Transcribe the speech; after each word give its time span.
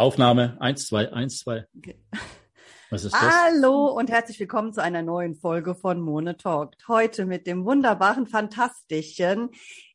Aufnahme 0.00 0.56
1, 0.60 0.86
2, 0.86 1.12
1, 1.12 1.38
2. 1.40 1.66
Okay. 1.76 1.96
Was 2.88 3.04
ist 3.04 3.12
das? 3.12 3.20
Hallo 3.20 3.88
und 3.88 4.08
herzlich 4.08 4.40
willkommen 4.40 4.72
zu 4.72 4.82
einer 4.82 5.02
neuen 5.02 5.34
Folge 5.34 5.74
von 5.74 6.00
Mone 6.00 6.38
Talk. 6.38 6.72
Heute 6.88 7.26
mit 7.26 7.46
dem 7.46 7.66
wunderbaren, 7.66 8.26
fantastischen 8.26 9.50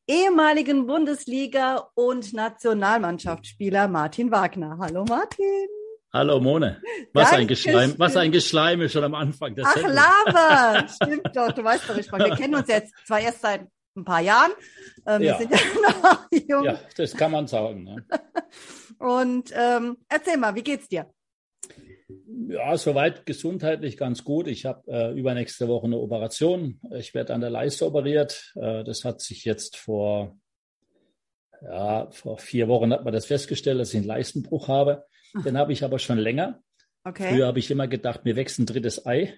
ehemaligen 0.06 0.86
Bundesliga- 0.86 1.88
und 1.96 2.34
Nationalmannschaftsspieler 2.34 3.88
Martin 3.88 4.30
Wagner. 4.30 4.78
Hallo 4.80 5.06
Martin. 5.10 5.68
Hallo 6.14 6.40
Mone. 6.40 6.80
Was 7.14 7.34
ein 7.34 7.48
Geschleim, 7.48 7.96
was 7.98 8.16
ein 8.16 8.32
Geschleime 8.32 8.90
schon 8.90 9.06
am 9.06 9.16
Anfang. 9.16 9.56
Ach, 9.64 9.74
Sendung. 9.74 9.94
Lava. 9.94 10.88
Stimmt 11.04 11.36
doch, 11.36 11.52
du 11.52 11.64
weißt 11.64 11.90
doch, 11.90 11.98
ich 11.98 12.12
meine, 12.12 12.26
wir 12.26 12.36
kennen 12.36 12.54
uns 12.54 12.68
jetzt 12.68 12.94
zwar 13.08 13.22
erst 13.22 13.42
seit 13.42 13.66
ein 13.96 14.06
paar 14.06 14.22
Jahren. 14.22 14.52
Ähm, 15.08 15.24
ja. 15.24 15.40
Wir 15.40 15.48
sind 15.48 15.52
ja 15.52 15.58
noch 16.04 16.28
jung. 16.32 16.64
Ja, 16.64 16.80
das 16.96 17.16
kann 17.16 17.32
man 17.32 17.48
sagen. 17.48 17.84
Ne? 17.86 18.06
Und 19.00 19.52
ähm, 19.54 19.98
erzähl 20.10 20.38
mal, 20.38 20.56
wie 20.56 20.64
geht's 20.64 20.88
dir? 20.88 21.10
Ja, 22.48 22.78
soweit 22.78 23.26
gesundheitlich 23.26 23.98
ganz 23.98 24.24
gut. 24.24 24.48
Ich 24.48 24.66
habe 24.66 24.84
äh, 24.88 25.18
übernächste 25.18 25.68
Woche 25.68 25.88
eine 25.88 25.98
Operation. 25.98 26.80
Ich 26.92 27.14
werde 27.14 27.34
an 27.34 27.42
der 27.42 27.50
Leiste 27.50 27.86
operiert. 27.86 28.54
Äh, 28.56 28.84
das 28.84 29.04
hat 29.04 29.22
sich 29.22 29.46
jetzt 29.46 29.78
vor, 29.78 30.38
ja, 31.62 32.10
vor 32.12 32.38
vier 32.38 32.68
Wochen 32.68 32.94
hat 32.94 33.04
man 33.04 33.14
das 33.14 33.26
festgestellt, 33.26 33.80
dass 33.80 33.90
ich 33.90 33.98
einen 33.98 34.08
Leistenbruch 34.08 34.68
habe. 34.68 35.06
Den 35.44 35.58
habe 35.58 35.74
ich 35.74 35.84
aber 35.84 36.00
schon 36.00 36.18
länger. 36.18 36.62
Okay. 37.04 37.30
Früher 37.30 37.48
habe 37.48 37.60
ich 37.60 37.70
immer 37.70 37.88
gedacht, 37.88 38.26
mir 38.26 38.36
wächst 38.36 38.60
ein 38.60 38.66
drittes 38.66 39.06
Ei. 39.06 39.38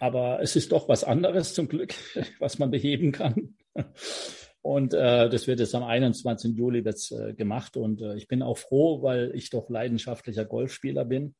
Aber 0.00 0.40
es 0.42 0.56
ist 0.56 0.72
doch 0.72 0.88
was 0.88 1.04
anderes 1.04 1.54
zum 1.54 1.68
Glück, 1.68 1.94
was 2.38 2.58
man 2.58 2.70
beheben 2.70 3.12
kann. 3.12 3.56
Und 4.66 4.94
äh, 4.94 5.30
das 5.30 5.46
wird 5.46 5.60
jetzt 5.60 5.76
am 5.76 5.84
21. 5.84 6.56
Juli 6.56 6.84
wird's, 6.84 7.12
äh, 7.12 7.34
gemacht. 7.34 7.76
Und 7.76 8.02
äh, 8.02 8.16
ich 8.16 8.26
bin 8.26 8.42
auch 8.42 8.58
froh, 8.58 9.00
weil 9.00 9.30
ich 9.32 9.48
doch 9.48 9.70
leidenschaftlicher 9.70 10.44
Golfspieler 10.44 11.04
bin. 11.04 11.36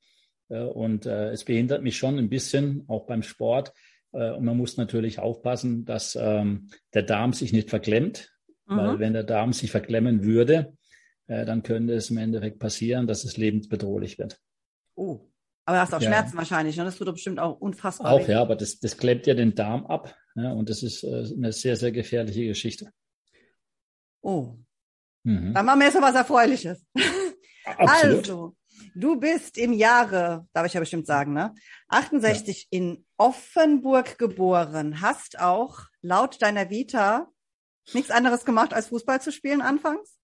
Äh, 0.48 0.60
und 0.60 1.06
äh, 1.06 1.30
es 1.30 1.44
behindert 1.44 1.82
mich 1.82 1.96
schon 1.96 2.18
ein 2.18 2.28
bisschen, 2.28 2.84
auch 2.86 3.04
beim 3.04 3.24
Sport. 3.24 3.72
Äh, 4.12 4.30
und 4.30 4.44
man 4.44 4.56
muss 4.56 4.76
natürlich 4.76 5.18
aufpassen, 5.18 5.84
dass 5.84 6.14
ähm, 6.14 6.68
der 6.94 7.02
Darm 7.02 7.32
sich 7.32 7.52
nicht 7.52 7.68
verklemmt. 7.68 8.30
Mhm. 8.66 8.76
Weil 8.76 8.98
wenn 9.00 9.12
der 9.12 9.24
Darm 9.24 9.52
sich 9.52 9.72
verklemmen 9.72 10.24
würde, 10.24 10.74
dann 11.28 11.64
könnte 11.64 11.92
es 11.94 12.10
im 12.10 12.18
Endeffekt 12.18 12.60
passieren, 12.60 13.08
dass 13.08 13.24
es 13.24 13.36
lebensbedrohlich 13.36 14.16
wird. 14.16 14.38
Oh, 14.94 15.26
aber 15.64 15.78
du 15.78 15.80
hast 15.80 15.94
auch 15.94 16.00
ja. 16.00 16.08
Schmerzen 16.08 16.36
wahrscheinlich, 16.36 16.76
ne? 16.76 16.84
Das 16.84 16.96
tut 16.96 17.08
doch 17.08 17.14
bestimmt 17.14 17.40
auch 17.40 17.60
unfassbar. 17.60 18.12
Auch, 18.12 18.28
weh. 18.28 18.30
ja, 18.30 18.40
aber 18.40 18.54
das, 18.54 18.78
das 18.78 18.96
klemmt 18.96 19.26
ja 19.26 19.34
den 19.34 19.56
Darm 19.56 19.86
ab. 19.86 20.14
Ja, 20.36 20.52
und 20.52 20.70
das 20.70 20.84
ist 20.84 21.04
eine 21.04 21.50
sehr, 21.50 21.74
sehr 21.74 21.90
gefährliche 21.90 22.46
Geschichte. 22.46 22.92
Oh. 24.26 24.56
Mhm. 25.22 25.54
Dann 25.54 25.64
machen 25.64 25.78
wir 25.78 25.86
jetzt 25.86 25.94
noch 25.94 26.02
was 26.02 26.16
Erfreuliches. 26.16 26.84
Absolut. 27.64 28.18
Also, 28.18 28.56
du 28.96 29.20
bist 29.20 29.56
im 29.56 29.72
Jahre, 29.72 30.48
darf 30.52 30.66
ich 30.66 30.72
ja 30.74 30.80
bestimmt 30.80 31.06
sagen, 31.06 31.32
ne? 31.32 31.54
68 31.88 32.68
ja. 32.68 32.78
in 32.78 33.06
Offenburg 33.16 34.18
geboren, 34.18 35.00
hast 35.00 35.38
auch 35.38 35.78
laut 36.02 36.42
deiner 36.42 36.70
Vita 36.70 37.28
nichts 37.92 38.10
anderes 38.10 38.44
gemacht, 38.44 38.74
als 38.74 38.88
Fußball 38.88 39.20
zu 39.20 39.30
spielen 39.30 39.60
anfangs? 39.60 40.15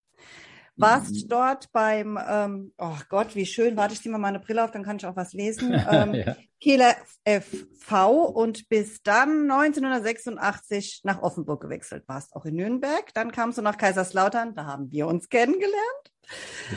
Warst 0.76 1.24
mhm. 1.24 1.28
dort 1.28 1.72
beim, 1.72 2.18
ähm, 2.26 2.72
oh 2.78 2.96
Gott, 3.10 3.34
wie 3.34 3.44
schön, 3.44 3.76
warte 3.76 3.94
ich 3.94 4.00
zieh 4.00 4.08
mal 4.08 4.18
meine 4.18 4.40
Brille 4.40 4.64
auf, 4.64 4.70
dann 4.70 4.84
kann 4.84 4.96
ich 4.96 5.06
auch 5.06 5.16
was 5.16 5.32
lesen. 5.32 5.72
Ähm, 5.92 6.14
ja. 6.14 6.36
Kieler 6.60 6.94
FV 7.26 8.24
und 8.24 8.68
bis 8.68 9.02
dann 9.02 9.50
1986 9.50 11.00
nach 11.02 11.20
Offenburg 11.20 11.60
gewechselt. 11.60 12.04
Warst 12.06 12.34
auch 12.34 12.46
in 12.46 12.54
Nürnberg, 12.54 13.12
dann 13.14 13.32
kamst 13.32 13.58
du 13.58 13.62
nach 13.62 13.76
Kaiserslautern, 13.76 14.54
da 14.54 14.64
haben 14.64 14.90
wir 14.90 15.08
uns 15.08 15.28
kennengelernt. 15.28 16.12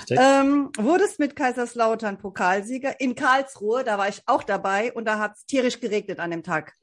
Ähm, 0.10 0.72
wurdest 0.78 1.20
mit 1.20 1.36
Kaiserslautern 1.36 2.18
Pokalsieger 2.18 3.00
in 3.00 3.16
Karlsruhe, 3.16 3.84
da 3.84 3.98
war 3.98 4.10
ich 4.10 4.22
auch 4.26 4.44
dabei 4.44 4.92
und 4.92 5.06
da 5.06 5.20
hat 5.20 5.38
es 5.38 5.46
tierisch 5.46 5.80
geregnet 5.80 6.20
an 6.20 6.32
dem 6.32 6.44
Tag. 6.44 6.74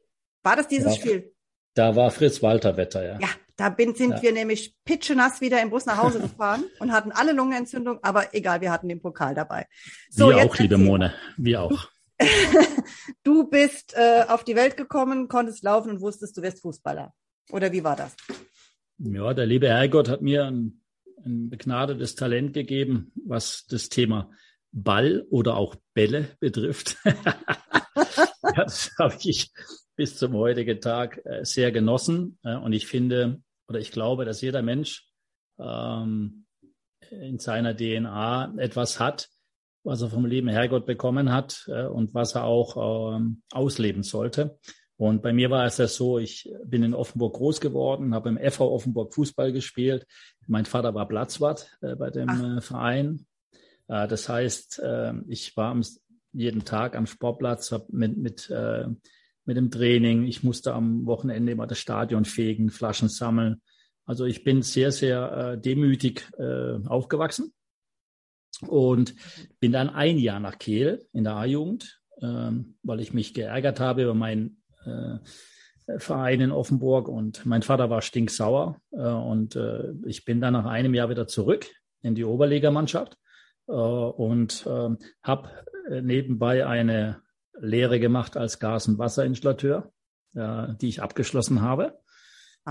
War 0.44 0.56
das 0.56 0.68
dieses 0.68 0.96
ja, 0.96 1.00
Spiel? 1.00 1.34
Da 1.74 1.96
war 1.96 2.10
Fritz 2.10 2.42
Walter 2.42 2.76
Wetter, 2.76 3.04
ja. 3.04 3.18
Ja, 3.18 3.28
da 3.56 3.68
bin, 3.68 3.94
sind 3.94 4.12
ja. 4.12 4.22
wir 4.22 4.32
nämlich 4.32 4.74
pitschenass 4.84 5.40
wieder 5.40 5.60
im 5.62 5.70
Bus 5.70 5.86
nach 5.86 5.98
Hause 5.98 6.20
gefahren 6.20 6.64
und 6.78 6.92
hatten 6.92 7.12
alle 7.12 7.32
Lungenentzündung, 7.32 7.98
aber 8.02 8.34
egal, 8.34 8.60
wir 8.60 8.70
hatten 8.70 8.88
den 8.88 9.00
Pokal 9.00 9.34
dabei. 9.34 9.66
So, 10.10 10.28
wir 10.28 10.38
auch, 10.38 10.56
liebe 10.58 10.78
Mone, 10.78 11.14
wir 11.36 11.62
auch. 11.62 11.88
du 13.24 13.48
bist 13.48 13.94
äh, 13.94 14.24
auf 14.28 14.44
die 14.44 14.56
Welt 14.56 14.76
gekommen, 14.76 15.28
konntest 15.28 15.62
laufen 15.62 15.90
und 15.90 16.00
wusstest, 16.00 16.36
du 16.36 16.42
wirst 16.42 16.62
Fußballer. 16.62 17.12
Oder 17.50 17.72
wie 17.72 17.84
war 17.84 17.96
das? 17.96 18.14
Ja, 18.98 19.34
der 19.34 19.46
liebe 19.46 19.68
Herrgott 19.68 20.08
hat 20.08 20.22
mir 20.22 20.44
ein, 20.44 20.80
ein 21.24 21.50
begnadetes 21.50 22.14
Talent 22.14 22.54
gegeben, 22.54 23.12
was 23.26 23.66
das 23.68 23.88
Thema 23.88 24.30
Ball 24.70 25.26
oder 25.30 25.56
auch 25.56 25.76
Bälle 25.94 26.36
betrifft. 26.40 26.96
das 28.56 28.90
habe 28.98 29.16
ich 29.24 29.50
bis 29.96 30.16
zum 30.16 30.34
heutigen 30.34 30.80
Tag 30.80 31.20
äh, 31.24 31.44
sehr 31.44 31.72
genossen. 31.72 32.38
Und 32.42 32.72
ich 32.72 32.86
finde 32.86 33.42
oder 33.68 33.80
ich 33.80 33.90
glaube, 33.90 34.24
dass 34.24 34.42
jeder 34.42 34.62
Mensch 34.62 35.08
ähm, 35.58 36.44
in 37.10 37.38
seiner 37.38 37.74
DNA 37.76 38.54
etwas 38.58 39.00
hat, 39.00 39.28
was 39.84 40.02
er 40.02 40.10
vom 40.10 40.26
lieben 40.26 40.48
Herrgott 40.48 40.86
bekommen 40.86 41.32
hat 41.32 41.64
äh, 41.68 41.86
und 41.86 42.14
was 42.14 42.34
er 42.34 42.44
auch 42.44 43.16
ähm, 43.16 43.42
ausleben 43.50 44.02
sollte. 44.02 44.58
Und 44.96 45.22
bei 45.22 45.32
mir 45.32 45.50
war 45.50 45.64
es 45.64 45.78
ja 45.78 45.88
so, 45.88 46.18
ich 46.18 46.52
bin 46.64 46.82
in 46.82 46.94
Offenburg 46.94 47.34
groß 47.34 47.60
geworden, 47.60 48.14
habe 48.14 48.28
im 48.28 48.38
FV 48.38 48.60
Offenburg 48.60 49.14
Fußball 49.14 49.52
gespielt. 49.52 50.06
Mein 50.46 50.64
Vater 50.64 50.94
war 50.94 51.08
Platzwart 51.08 51.76
äh, 51.80 51.96
bei 51.96 52.10
dem 52.10 52.28
äh, 52.28 52.60
Verein. 52.60 53.26
Äh, 53.88 54.06
das 54.06 54.28
heißt, 54.28 54.80
äh, 54.80 55.14
ich 55.28 55.56
war 55.56 55.70
am, 55.70 55.82
jeden 56.32 56.64
Tag 56.64 56.94
am 56.94 57.06
Sportplatz 57.06 57.74
mit, 57.88 58.16
mit, 58.16 58.50
äh, 58.50 58.86
mit 59.44 59.56
dem 59.56 59.70
Training. 59.70 60.24
Ich 60.24 60.42
musste 60.42 60.74
am 60.74 61.06
Wochenende 61.06 61.52
immer 61.52 61.66
das 61.66 61.78
Stadion 61.78 62.24
fegen, 62.24 62.70
Flaschen 62.70 63.08
sammeln. 63.08 63.60
Also 64.04 64.24
ich 64.24 64.44
bin 64.44 64.62
sehr, 64.62 64.92
sehr 64.92 65.32
äh, 65.32 65.60
demütig 65.60 66.28
äh, 66.38 66.78
aufgewachsen 66.86 67.52
und 68.66 69.14
bin 69.60 69.72
dann 69.72 69.90
ein 69.90 70.18
Jahr 70.18 70.40
nach 70.40 70.58
Kehl 70.58 71.06
in 71.12 71.24
der 71.24 71.34
A-Jugend, 71.34 72.00
ähm, 72.20 72.76
weil 72.82 73.00
ich 73.00 73.12
mich 73.12 73.34
geärgert 73.34 73.80
habe 73.80 74.02
über 74.02 74.14
meinen 74.14 74.62
äh, 74.84 75.18
Verein 75.98 76.40
in 76.40 76.52
Offenburg 76.52 77.08
und 77.08 77.44
mein 77.44 77.62
Vater 77.62 77.90
war 77.90 78.02
stinksauer 78.02 78.80
äh, 78.92 79.02
und 79.02 79.56
äh, 79.56 79.92
ich 80.06 80.24
bin 80.24 80.40
dann 80.40 80.52
nach 80.52 80.66
einem 80.66 80.94
Jahr 80.94 81.10
wieder 81.10 81.26
zurück 81.26 81.66
in 82.02 82.14
die 82.14 82.24
Oberligamannschaft 82.24 83.16
äh, 83.66 83.72
und 83.72 84.64
ähm, 84.68 84.98
äh, 85.00 85.06
habe 85.22 85.50
nebenbei 85.88 86.64
eine 86.66 87.22
Lehre 87.58 88.00
gemacht 88.00 88.36
als 88.36 88.58
Gas- 88.58 88.88
und 88.88 88.98
Wasserinstallateur, 88.98 89.92
äh, 90.34 90.68
die 90.80 90.88
ich 90.88 91.02
abgeschlossen 91.02 91.62
habe. 91.62 91.98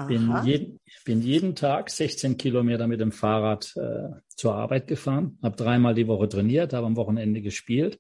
Bin 0.07 0.33
jeden, 0.45 0.79
bin 1.03 1.21
jeden 1.21 1.53
Tag 1.53 1.89
16 1.89 2.37
Kilometer 2.37 2.87
mit 2.87 3.01
dem 3.01 3.11
Fahrrad 3.11 3.73
äh, 3.75 4.09
zur 4.29 4.55
Arbeit 4.55 4.87
gefahren, 4.87 5.37
habe 5.43 5.57
dreimal 5.57 5.93
die 5.93 6.07
Woche 6.07 6.29
trainiert, 6.29 6.71
habe 6.71 6.87
am 6.87 6.95
Wochenende 6.95 7.41
gespielt 7.41 7.99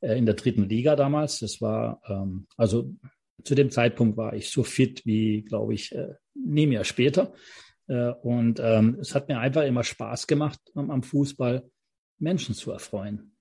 äh, 0.00 0.18
in 0.18 0.26
der 0.26 0.34
dritten 0.34 0.68
Liga 0.68 0.96
damals. 0.96 1.38
Das 1.38 1.62
war 1.62 2.02
ähm, 2.08 2.46
also 2.58 2.94
zu 3.42 3.54
dem 3.54 3.70
Zeitpunkt 3.70 4.16
war 4.16 4.34
ich 4.34 4.50
so 4.50 4.64
fit 4.64 5.04
wie, 5.06 5.42
glaube 5.42 5.74
ich, 5.74 5.94
äh, 5.94 6.14
nie 6.34 6.66
mehr 6.66 6.84
später. 6.84 7.32
Äh, 7.86 8.10
und 8.22 8.60
ähm, 8.62 8.98
es 9.00 9.14
hat 9.14 9.28
mir 9.28 9.38
einfach 9.38 9.64
immer 9.64 9.84
Spaß 9.84 10.26
gemacht, 10.26 10.60
am, 10.74 10.90
am 10.90 11.02
Fußball 11.02 11.68
Menschen 12.18 12.54
zu 12.54 12.70
erfreuen, 12.70 13.33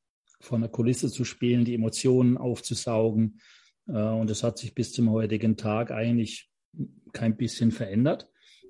vor 0.44 0.58
einer 0.58 0.68
Kulisse 0.68 1.10
zu 1.10 1.24
spielen, 1.24 1.64
die 1.64 1.74
Emotionen 1.74 2.38
aufzusaugen. 2.38 3.40
Äh, 3.88 3.94
und 3.94 4.30
es 4.30 4.44
hat 4.44 4.58
sich 4.58 4.76
bis 4.76 4.92
zum 4.92 5.10
heutigen 5.10 5.56
Tag 5.56 5.92
eigentlich 5.92 6.52
kein 7.14 7.38
bisschen 7.38 7.72
verändert. 7.72 8.30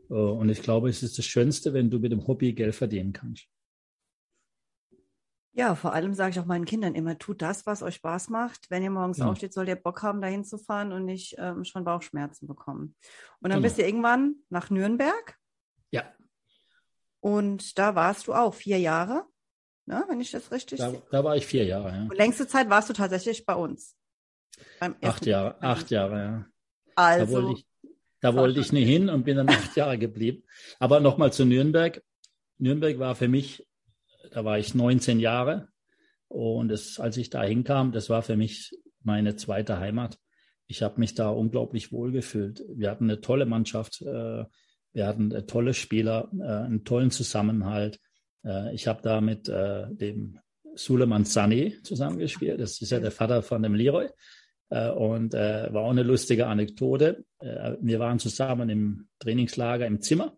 Äh, 0.09 0.13
und 0.13 0.49
ich 0.49 0.61
glaube, 0.61 0.89
es 0.89 1.01
ist 1.01 1.17
das 1.17 1.25
Schönste, 1.25 1.73
wenn 1.73 1.89
du 1.89 1.99
mit 1.99 2.11
dem 2.11 2.27
Hobby 2.27 2.53
Geld 2.53 2.75
verdienen 2.75 3.11
kannst. 3.11 3.47
Ja, 5.55 5.75
vor 5.75 5.93
allem 5.93 6.15
sage 6.15 6.31
ich 6.31 6.39
auch 6.39 6.45
meinen 6.45 6.65
Kindern 6.65 6.95
immer, 6.95 7.17
tut 7.17 7.41
das, 7.43 7.67
was 7.67 7.83
euch 7.83 7.95
Spaß 7.95 8.29
macht. 8.29 8.71
Wenn 8.71 8.81
ihr 8.81 8.89
morgens 8.89 9.19
ja. 9.19 9.27
aufsteht, 9.27 9.53
sollt 9.53 9.69
ihr 9.69 9.75
Bock 9.75 10.01
haben, 10.01 10.21
dahin 10.21 10.43
zu 10.43 10.57
fahren 10.57 10.91
und 10.91 11.05
nicht 11.05 11.35
ähm, 11.37 11.63
schon 11.63 11.83
Bauchschmerzen 11.83 12.47
bekommen. 12.47 12.95
Und 13.39 13.49
dann 13.49 13.59
genau. 13.59 13.61
bist 13.61 13.77
du 13.77 13.83
irgendwann 13.83 14.35
nach 14.49 14.71
Nürnberg. 14.71 15.37
Ja. 15.91 16.03
Und 17.19 17.77
da 17.77 17.93
warst 17.93 18.27
du 18.27 18.33
auch 18.33 18.53
vier 18.53 18.79
Jahre, 18.79 19.27
ne, 19.85 20.03
wenn 20.07 20.21
ich 20.21 20.31
das 20.31 20.51
richtig 20.51 20.79
da, 20.79 20.91
sehe. 20.91 21.01
Da 21.11 21.23
war 21.23 21.35
ich 21.35 21.45
vier 21.45 21.65
Jahre, 21.65 21.89
ja. 21.89 22.01
Und 22.03 22.17
längste 22.17 22.47
Zeit 22.47 22.69
warst 22.69 22.89
du 22.89 22.93
tatsächlich 22.93 23.45
bei 23.45 23.55
uns. 23.55 23.95
Acht 24.79 25.25
Jahre, 25.25 25.61
acht 25.61 25.89
Jahre, 25.91 26.17
ja. 26.17 26.45
Also. 26.95 27.25
Da 27.25 27.31
wollte 27.31 27.59
ich, 27.59 27.67
da 28.21 28.35
wollte 28.35 28.59
ich 28.59 28.71
nicht 28.71 28.87
hin 28.87 29.09
und 29.09 29.23
bin 29.23 29.37
dann 29.37 29.49
acht 29.49 29.75
Jahre 29.75 29.97
geblieben. 29.97 30.43
Aber 30.79 30.99
nochmal 30.99 31.33
zu 31.33 31.45
Nürnberg. 31.45 32.03
Nürnberg 32.57 32.99
war 32.99 33.15
für 33.15 33.27
mich, 33.27 33.67
da 34.31 34.45
war 34.45 34.57
ich 34.59 34.75
19 34.75 35.19
Jahre. 35.19 35.69
Und 36.27 36.69
das, 36.69 36.99
als 36.99 37.17
ich 37.17 37.29
da 37.29 37.43
hinkam, 37.43 37.91
das 37.91 38.09
war 38.09 38.21
für 38.23 38.35
mich 38.35 38.71
meine 39.01 39.35
zweite 39.35 39.79
Heimat. 39.79 40.17
Ich 40.67 40.81
habe 40.81 40.99
mich 40.99 41.13
da 41.13 41.29
unglaublich 41.29 41.91
wohl 41.91 42.11
gefühlt. 42.11 42.63
Wir 42.73 42.89
hatten 42.89 43.03
eine 43.03 43.21
tolle 43.21 43.45
Mannschaft. 43.45 44.01
Äh, 44.01 44.45
wir 44.93 45.07
hatten 45.07 45.31
äh, 45.31 45.45
tolle 45.45 45.73
Spieler, 45.73 46.29
äh, 46.39 46.65
einen 46.65 46.85
tollen 46.85 47.11
Zusammenhalt. 47.11 47.99
Äh, 48.45 48.73
ich 48.73 48.87
habe 48.87 49.01
da 49.01 49.21
mit 49.21 49.49
äh, 49.49 49.85
dem 49.89 50.39
Suleiman 50.75 51.25
Sani 51.25 51.77
zusammengespielt. 51.83 52.59
Das 52.59 52.81
ist 52.81 52.91
ja 52.91 52.99
der 52.99 53.11
Vater 53.11 53.41
von 53.41 53.61
dem 53.61 53.75
Leroy. 53.75 54.09
Äh, 54.69 54.89
und 54.91 55.33
äh, 55.33 55.71
war 55.73 55.83
auch 55.83 55.91
eine 55.91 56.03
lustige 56.03 56.47
Anekdote. 56.47 57.25
wir 57.39 57.99
waren 57.99 58.19
zusammen 58.19 58.69
im 58.69 59.07
Trainingslager 59.19 59.85
im 59.85 60.01
Zimmer 60.01 60.37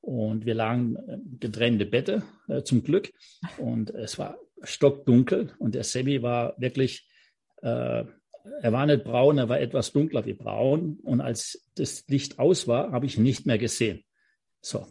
und 0.00 0.44
wir 0.44 0.54
lagen 0.54 0.96
getrennte 1.40 1.86
Bette 1.86 2.22
zum 2.64 2.82
Glück. 2.82 3.10
Und 3.58 3.90
es 3.90 4.18
war 4.18 4.36
stockdunkel 4.62 5.52
und 5.58 5.74
der 5.74 5.84
Semi 5.84 6.22
war 6.22 6.54
wirklich 6.58 7.08
er 7.62 8.72
war 8.72 8.84
nicht 8.84 9.04
braun, 9.04 9.38
er 9.38 9.48
war 9.48 9.60
etwas 9.60 9.92
dunkler 9.92 10.26
wie 10.26 10.34
braun. 10.34 10.98
Und 11.02 11.22
als 11.22 11.70
das 11.76 12.04
Licht 12.08 12.38
aus 12.38 12.68
war, 12.68 12.92
habe 12.92 13.06
ich 13.06 13.16
ihn 13.16 13.22
nicht 13.22 13.46
mehr 13.46 13.56
gesehen. 13.56 14.04
So. 14.60 14.86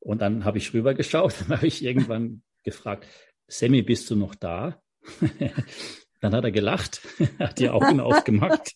Und 0.00 0.22
dann 0.22 0.44
habe 0.44 0.58
ich 0.58 0.72
rübergeschaut, 0.72 1.34
dann 1.40 1.58
habe 1.58 1.66
ich 1.66 1.84
irgendwann 1.84 2.42
gefragt, 2.64 3.06
Sammy, 3.46 3.82
bist 3.82 4.10
du 4.10 4.16
noch 4.16 4.34
da? 4.34 4.80
dann 6.20 6.34
hat 6.34 6.44
er 6.44 6.52
gelacht, 6.52 7.00
hat 7.38 7.58
die 7.58 7.68
Augen 7.68 8.00
aufgemacht. 8.00 8.72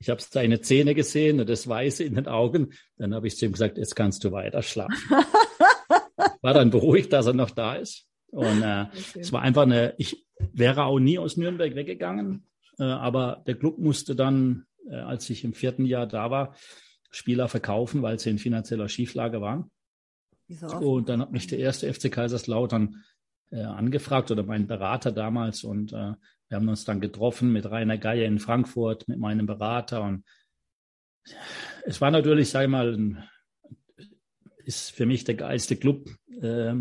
Ich 0.00 0.08
habe 0.08 0.22
seine 0.22 0.60
Zähne 0.60 0.94
gesehen 0.94 1.40
und 1.40 1.48
das 1.48 1.68
Weiße 1.68 2.04
in 2.04 2.14
den 2.14 2.28
Augen. 2.28 2.72
Dann 2.96 3.14
habe 3.14 3.26
ich 3.26 3.36
zu 3.36 3.46
ihm 3.46 3.52
gesagt, 3.52 3.78
jetzt 3.78 3.96
kannst 3.96 4.22
du 4.22 4.30
weiter 4.30 4.62
schlafen. 4.62 4.94
War 6.40 6.54
dann 6.54 6.70
beruhigt, 6.70 7.12
dass 7.12 7.26
er 7.26 7.32
noch 7.32 7.50
da 7.50 7.74
ist. 7.74 8.06
Und 8.30 8.62
äh, 8.62 8.86
es 9.18 9.32
war 9.32 9.42
einfach 9.42 9.62
eine, 9.62 9.94
ich 9.98 10.24
wäre 10.52 10.84
auch 10.84 11.00
nie 11.00 11.18
aus 11.18 11.36
Nürnberg 11.36 11.74
weggegangen. 11.74 12.46
Äh, 12.78 12.84
aber 12.84 13.42
der 13.46 13.56
Club 13.56 13.78
musste 13.78 14.14
dann, 14.14 14.66
äh, 14.88 14.96
als 14.96 15.28
ich 15.30 15.44
im 15.44 15.52
vierten 15.52 15.84
Jahr 15.84 16.06
da 16.06 16.30
war, 16.30 16.54
Spieler 17.10 17.48
verkaufen, 17.48 18.02
weil 18.02 18.18
sie 18.18 18.30
in 18.30 18.38
finanzieller 18.38 18.88
Schieflage 18.88 19.40
waren. 19.40 19.70
Und 20.78 21.08
dann 21.08 21.20
hat 21.20 21.32
mich 21.32 21.46
der 21.46 21.58
erste 21.58 21.92
FC 21.92 22.10
Kaiserslautern 22.10 23.04
äh, 23.50 23.62
angefragt 23.62 24.30
oder 24.30 24.42
mein 24.42 24.66
Berater 24.66 25.12
damals. 25.12 25.64
Und 25.64 25.92
äh, 25.92 26.14
wir 26.48 26.56
haben 26.56 26.68
uns 26.68 26.84
dann 26.84 27.00
getroffen 27.00 27.52
mit 27.52 27.66
Rainer 27.66 27.98
Geier 27.98 28.26
in 28.26 28.38
Frankfurt, 28.38 29.08
mit 29.08 29.18
meinem 29.18 29.46
Berater. 29.46 30.02
Und 30.02 30.24
es 31.84 32.00
war 32.00 32.10
natürlich, 32.10 32.50
sag 32.50 32.62
ich 32.64 32.70
mal, 32.70 33.28
ist 34.64 34.90
für 34.92 35.06
mich 35.06 35.24
der 35.24 35.34
geilste 35.34 35.76
Club 35.76 36.08
äh, 36.40 36.74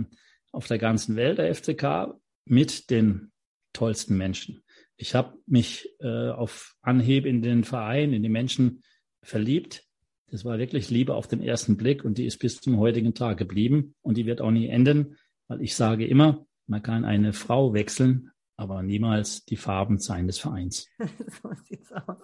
auf 0.52 0.68
der 0.68 0.78
ganzen 0.78 1.16
Welt, 1.16 1.38
der 1.38 1.54
FCK, 1.54 2.19
mit 2.46 2.90
den 2.90 3.31
tollsten 3.74 4.18
Menschen. 4.18 4.64
Ich 4.96 5.14
habe 5.14 5.38
mich 5.46 5.90
äh, 6.00 6.30
auf 6.30 6.75
Anhieb 6.81 7.25
in 7.25 7.42
den 7.42 7.64
Verein, 7.64 8.14
in 8.14 8.24
die 8.24 8.30
Menschen 8.30 8.84
verliebt. 9.22 9.87
Das 10.29 10.44
war 10.44 10.57
wirklich 10.57 10.89
Liebe 10.89 11.15
auf 11.15 11.27
den 11.27 11.41
ersten 11.41 11.77
Blick 11.77 12.03
und 12.03 12.18
die 12.18 12.25
ist 12.25 12.39
bis 12.39 12.59
zum 12.59 12.77
heutigen 12.77 13.13
Tag 13.13 13.38
geblieben 13.38 13.95
und 14.01 14.18
die 14.18 14.25
wird 14.25 14.41
auch 14.41 14.51
nie 14.51 14.68
enden, 14.68 15.18
weil 15.47 15.62
ich 15.62 15.75
sage 15.75 16.06
immer, 16.06 16.45
man 16.65 16.83
kann 16.83 17.06
eine 17.06 17.31
Frau 17.31 17.74
wechseln, 17.74 18.31
aber 18.57 18.83
niemals 18.83 19.45
die 19.45 19.56
Farben 19.56 20.00
sein 20.00 20.27
des 20.27 20.39
Vereins. 20.39 20.88
so 21.00 21.50
sieht's 21.63 21.91
aus. 21.91 22.18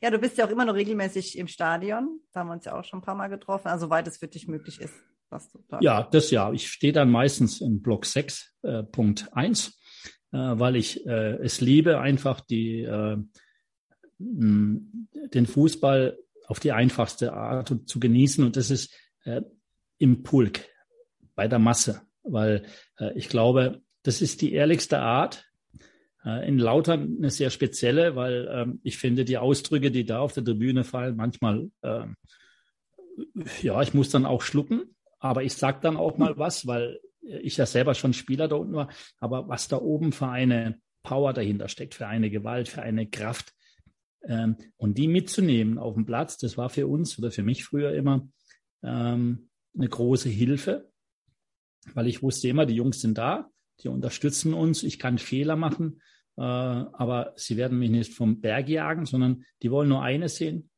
Ja, 0.00 0.10
du 0.10 0.18
bist 0.18 0.38
ja 0.38 0.46
auch 0.46 0.50
immer 0.50 0.64
noch 0.64 0.74
regelmäßig 0.74 1.36
im 1.36 1.48
Stadion. 1.48 2.20
Da 2.32 2.40
haben 2.40 2.48
wir 2.48 2.52
uns 2.54 2.64
ja 2.64 2.78
auch 2.78 2.84
schon 2.84 3.00
ein 3.00 3.04
paar 3.04 3.16
Mal 3.16 3.28
getroffen, 3.28 3.68
also 3.68 3.90
weit 3.90 4.06
es 4.06 4.18
für 4.18 4.28
dich 4.28 4.46
möglich 4.46 4.80
ist. 4.80 4.94
Da 5.30 5.80
ja, 5.80 6.04
das 6.04 6.30
ja. 6.30 6.52
Ich 6.52 6.68
stehe 6.68 6.92
dann 6.92 7.10
meistens 7.10 7.60
in 7.60 7.82
Block 7.82 8.06
6, 8.06 8.54
äh, 8.62 8.82
Punkt 8.82 9.28
1 9.32 9.78
äh, 10.32 10.36
weil 10.36 10.76
ich 10.76 11.06
äh, 11.06 11.36
es 11.42 11.60
liebe, 11.60 12.00
einfach 12.00 12.40
die, 12.40 12.82
äh, 12.82 13.16
den 14.18 15.46
Fußball 15.46 16.18
auf 16.48 16.60
die 16.60 16.72
einfachste 16.72 17.34
Art 17.34 17.72
zu 17.86 18.00
genießen. 18.00 18.42
Und 18.44 18.56
das 18.56 18.70
ist 18.70 18.94
äh, 19.24 19.42
im 19.98 20.22
Pulk, 20.22 20.64
bei 21.34 21.46
der 21.46 21.58
Masse, 21.58 22.02
weil 22.22 22.64
äh, 22.98 23.16
ich 23.16 23.28
glaube, 23.28 23.82
das 24.02 24.22
ist 24.22 24.40
die 24.40 24.52
ehrlichste 24.54 24.98
Art. 24.98 25.44
Äh, 26.24 26.48
in 26.48 26.58
Lautern 26.58 27.16
eine 27.18 27.30
sehr 27.30 27.50
spezielle, 27.50 28.16
weil 28.16 28.48
ähm, 28.50 28.80
ich 28.82 28.96
finde, 28.96 29.24
die 29.24 29.36
Ausdrücke, 29.36 29.90
die 29.90 30.04
da 30.04 30.20
auf 30.20 30.32
der 30.32 30.44
Tribüne 30.44 30.84
fallen, 30.84 31.16
manchmal, 31.16 31.70
äh, 31.82 32.06
ja, 33.60 33.82
ich 33.82 33.92
muss 33.92 34.08
dann 34.08 34.24
auch 34.24 34.40
schlucken, 34.40 34.96
aber 35.18 35.42
ich 35.42 35.54
sag 35.54 35.82
dann 35.82 35.96
auch 35.96 36.16
mal 36.16 36.38
was, 36.38 36.66
weil 36.66 36.98
ich 37.20 37.58
ja 37.58 37.66
selber 37.66 37.94
schon 37.94 38.14
Spieler 38.14 38.48
da 38.48 38.56
unten 38.56 38.74
war, 38.74 38.88
aber 39.18 39.48
was 39.48 39.68
da 39.68 39.76
oben 39.76 40.12
für 40.12 40.28
eine 40.28 40.80
Power 41.02 41.34
dahinter 41.34 41.68
steckt, 41.68 41.94
für 41.94 42.06
eine 42.06 42.30
Gewalt, 42.30 42.68
für 42.68 42.80
eine 42.80 43.06
Kraft. 43.06 43.52
Ähm, 44.28 44.56
und 44.76 44.98
die 44.98 45.08
mitzunehmen 45.08 45.78
auf 45.78 45.94
dem 45.94 46.06
Platz, 46.06 46.36
das 46.38 46.56
war 46.56 46.70
für 46.70 46.86
uns 46.86 47.18
oder 47.18 47.30
für 47.30 47.42
mich 47.42 47.64
früher 47.64 47.92
immer 47.92 48.28
ähm, 48.82 49.48
eine 49.76 49.88
große 49.88 50.28
Hilfe, 50.28 50.90
weil 51.94 52.06
ich 52.06 52.22
wusste 52.22 52.48
immer, 52.48 52.66
die 52.66 52.74
Jungs 52.74 53.00
sind 53.00 53.18
da, 53.18 53.50
die 53.80 53.88
unterstützen 53.88 54.54
uns, 54.54 54.82
ich 54.82 54.98
kann 54.98 55.18
Fehler 55.18 55.56
machen, 55.56 56.00
äh, 56.36 56.42
aber 56.42 57.32
sie 57.36 57.56
werden 57.56 57.78
mich 57.78 57.90
nicht 57.90 58.14
vom 58.14 58.40
Berg 58.40 58.68
jagen, 58.68 59.06
sondern 59.06 59.44
die 59.62 59.70
wollen 59.70 59.88
nur 59.88 60.02
eines 60.02 60.36
sehen, 60.36 60.70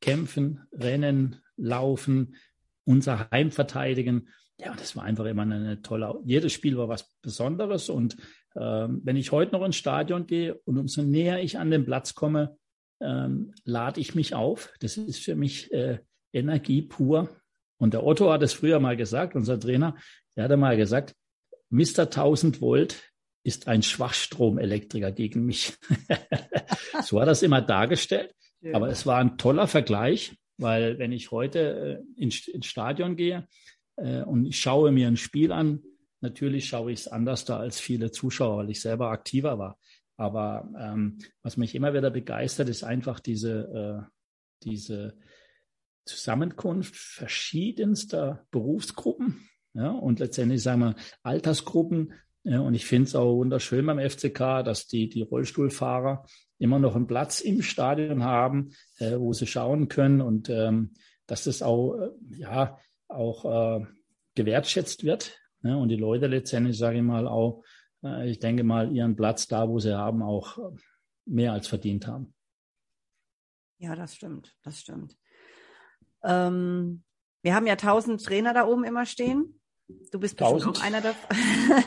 kämpfen, 0.00 0.60
rennen, 0.72 1.36
laufen, 1.56 2.36
unser 2.84 3.28
Heim 3.30 3.50
verteidigen 3.50 4.28
ja, 4.58 4.74
das 4.74 4.96
war 4.96 5.04
einfach 5.04 5.26
immer 5.26 5.42
eine 5.42 5.82
tolle, 5.82 6.18
jedes 6.24 6.52
Spiel 6.52 6.78
war 6.78 6.88
was 6.88 7.14
Besonderes. 7.20 7.88
Und 7.88 8.16
ähm, 8.56 9.00
wenn 9.04 9.16
ich 9.16 9.32
heute 9.32 9.52
noch 9.52 9.64
ins 9.64 9.76
Stadion 9.76 10.26
gehe 10.26 10.54
und 10.64 10.78
umso 10.78 11.02
näher 11.02 11.42
ich 11.42 11.58
an 11.58 11.70
den 11.70 11.84
Platz 11.84 12.14
komme, 12.14 12.56
ähm, 13.00 13.54
lade 13.64 14.00
ich 14.00 14.14
mich 14.14 14.34
auf. 14.34 14.72
Das 14.80 14.96
ist 14.96 15.22
für 15.22 15.34
mich 15.34 15.72
äh, 15.72 15.98
Energie 16.32 16.82
pur. 16.82 17.28
Und 17.78 17.94
der 17.94 18.04
Otto 18.04 18.30
hat 18.30 18.42
es 18.42 18.52
früher 18.52 18.80
mal 18.80 18.96
gesagt, 18.96 19.34
unser 19.34 19.60
Trainer, 19.60 19.96
der 20.34 20.44
hatte 20.44 20.56
mal 20.56 20.76
gesagt, 20.76 21.14
Mr. 21.70 22.04
1000 22.04 22.60
Volt 22.60 23.12
ist 23.42 23.68
ein 23.68 23.82
Schwachstromelektriker 23.82 25.12
gegen 25.12 25.44
mich. 25.44 25.74
so 27.02 27.20
hat 27.20 27.28
er 27.28 27.32
es 27.32 27.42
immer 27.42 27.62
dargestellt. 27.62 28.34
Ja. 28.60 28.74
Aber 28.74 28.88
es 28.88 29.06
war 29.06 29.18
ein 29.18 29.38
toller 29.38 29.66
Vergleich, 29.66 30.36
weil 30.56 30.98
wenn 30.98 31.12
ich 31.12 31.30
heute 31.30 32.02
äh, 32.16 32.22
ins, 32.22 32.48
ins 32.48 32.66
Stadion 32.66 33.16
gehe, 33.16 33.46
äh, 33.96 34.22
und 34.22 34.46
ich 34.46 34.58
schaue 34.58 34.92
mir 34.92 35.08
ein 35.08 35.16
Spiel 35.16 35.52
an. 35.52 35.82
Natürlich 36.20 36.68
schaue 36.68 36.92
ich 36.92 37.00
es 37.00 37.08
anders 37.08 37.44
da 37.44 37.58
als 37.58 37.78
viele 37.78 38.10
Zuschauer, 38.10 38.58
weil 38.58 38.70
ich 38.70 38.80
selber 38.80 39.10
aktiver 39.10 39.58
war. 39.58 39.78
Aber 40.16 40.68
ähm, 40.78 41.18
was 41.42 41.56
mich 41.56 41.74
immer 41.74 41.92
wieder 41.92 42.10
begeistert, 42.10 42.68
ist 42.68 42.84
einfach 42.84 43.20
diese, 43.20 44.06
äh, 44.06 44.10
diese 44.62 45.18
Zusammenkunft 46.04 46.96
verschiedenster 46.96 48.46
Berufsgruppen 48.50 49.48
ja, 49.76 49.90
und 49.90 50.20
letztendlich 50.20 50.62
sagen 50.62 50.80
wir 50.80 50.94
Altersgruppen. 51.22 52.14
Ja, 52.44 52.60
und 52.60 52.74
ich 52.74 52.86
finde 52.86 53.08
es 53.08 53.14
auch 53.14 53.34
wunderschön 53.36 53.84
beim 53.84 53.98
FCK, 53.98 54.64
dass 54.64 54.86
die, 54.86 55.08
die 55.08 55.22
Rollstuhlfahrer 55.22 56.24
immer 56.58 56.78
noch 56.78 56.96
einen 56.96 57.06
Platz 57.06 57.40
im 57.40 57.60
Stadion 57.60 58.24
haben, 58.24 58.70
äh, 58.98 59.18
wo 59.18 59.34
sie 59.34 59.46
schauen 59.46 59.88
können 59.88 60.22
und 60.22 60.48
ähm, 60.48 60.94
dass 61.26 61.44
das 61.44 61.60
auch, 61.60 61.94
äh, 61.96 62.08
ja, 62.38 62.78
auch 63.08 63.80
äh, 63.80 63.86
gewertschätzt 64.34 65.04
wird 65.04 65.38
ne? 65.60 65.76
und 65.76 65.90
die 65.90 65.96
Leute 65.96 66.26
letztendlich, 66.26 66.78
sage 66.78 66.96
ich 66.96 67.02
mal, 67.02 67.28
auch, 67.28 67.62
ich 68.26 68.38
denke 68.38 68.64
mal, 68.64 68.92
ihren 68.92 69.16
Platz 69.16 69.46
da, 69.46 69.68
wo 69.68 69.78
sie 69.78 69.96
haben, 69.96 70.22
auch 70.22 70.58
äh, 70.58 70.76
mehr 71.26 71.52
als 71.52 71.68
verdient 71.68 72.06
haben. 72.06 72.34
Ja, 73.78 73.94
das 73.94 74.14
stimmt, 74.14 74.56
das 74.62 74.80
stimmt. 74.80 75.16
Ähm, 76.24 77.02
wir 77.42 77.54
haben 77.54 77.66
ja 77.66 77.76
tausend 77.76 78.24
Trainer 78.24 78.54
da 78.54 78.66
oben 78.66 78.84
immer 78.84 79.06
stehen. 79.06 79.60
Du 80.10 80.18
bist 80.18 80.36
bestimmt 80.36 80.78
auch 80.78 80.82
einer 80.82 81.00
davon. 81.00 81.36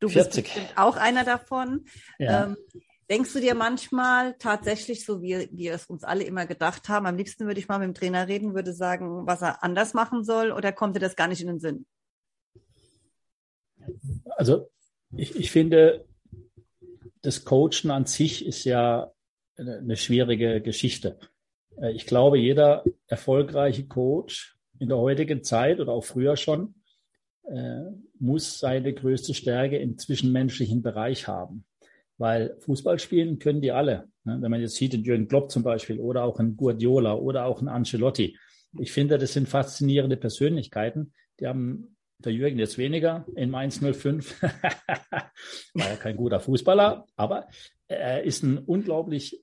du 0.00 0.08
40. 0.08 0.44
bist 0.44 0.54
bestimmt 0.54 0.78
auch 0.78 0.96
einer 0.96 1.24
davon. 1.24 1.86
Ja. 2.18 2.46
Ähm, 2.46 2.56
Denkst 3.10 3.32
du 3.32 3.40
dir 3.40 3.56
manchmal 3.56 4.34
tatsächlich, 4.34 5.04
so 5.04 5.20
wie 5.20 5.48
wir 5.50 5.74
es 5.74 5.86
uns 5.86 6.04
alle 6.04 6.22
immer 6.22 6.46
gedacht 6.46 6.88
haben, 6.88 7.06
am 7.06 7.16
liebsten 7.16 7.44
würde 7.44 7.58
ich 7.58 7.66
mal 7.66 7.80
mit 7.80 7.88
dem 7.88 7.94
Trainer 7.94 8.28
reden, 8.28 8.54
würde 8.54 8.72
sagen, 8.72 9.26
was 9.26 9.42
er 9.42 9.64
anders 9.64 9.94
machen 9.94 10.22
soll, 10.22 10.52
oder 10.52 10.70
kommt 10.70 10.94
dir 10.94 11.00
das 11.00 11.16
gar 11.16 11.26
nicht 11.26 11.40
in 11.40 11.48
den 11.48 11.58
Sinn? 11.58 11.86
Also 14.36 14.70
ich, 15.16 15.36
ich 15.36 15.50
finde, 15.50 16.04
das 17.22 17.44
Coachen 17.44 17.90
an 17.90 18.06
sich 18.06 18.46
ist 18.46 18.64
ja 18.64 19.12
eine, 19.56 19.96
schwierige 19.96 20.60
Geschichte. 20.60 21.18
Äh, 21.80 21.92
ich 21.92 22.06
glaube, 22.06 22.38
jeder 22.38 22.84
erfolgreiche 23.06 23.86
Coach 23.86 24.56
in 24.78 24.88
der 24.88 24.98
heutigen 24.98 25.42
Zeit 25.44 25.80
oder 25.80 25.92
auch 25.92 26.04
früher 26.04 26.36
schon 26.36 26.74
äh, 27.44 27.90
muss 28.18 28.58
seine 28.58 28.92
größte 28.92 29.34
Stärke 29.34 29.76
im 29.78 29.98
zwischenmenschlichen 29.98 30.82
Bereich 30.82 31.28
haben. 31.28 31.64
Weil 32.16 32.56
Fußball 32.60 32.98
spielen 32.98 33.38
können 33.38 33.60
die 33.60 33.72
alle. 33.72 34.08
Ne? 34.24 34.38
Wenn 34.40 34.50
man 34.50 34.60
jetzt 34.60 34.76
sieht, 34.76 34.92
den 34.92 35.04
Jürgen 35.04 35.28
Klopp 35.28 35.50
zum 35.50 35.62
Beispiel 35.62 35.98
oder 35.98 36.24
auch 36.24 36.38
einen 36.38 36.56
Guardiola 36.56 37.14
oder 37.14 37.46
auch 37.46 37.58
einen 37.58 37.68
Ancelotti. 37.68 38.36
Ich 38.78 38.92
finde, 38.92 39.18
das 39.18 39.32
sind 39.32 39.48
faszinierende 39.48 40.16
Persönlichkeiten. 40.16 41.12
Die 41.40 41.46
haben 41.46 41.96
der 42.24 42.32
Jürgen 42.32 42.58
jetzt 42.58 42.78
weniger 42.78 43.24
in 43.34 43.50
Mainz 43.50 43.80
05. 43.80 44.42
War 44.42 45.30
ja 45.74 45.96
kein 45.96 46.16
guter 46.16 46.40
Fußballer, 46.40 47.06
aber 47.16 47.48
er 47.88 48.22
ist 48.22 48.42
ein 48.42 48.58
unglaublich 48.58 49.42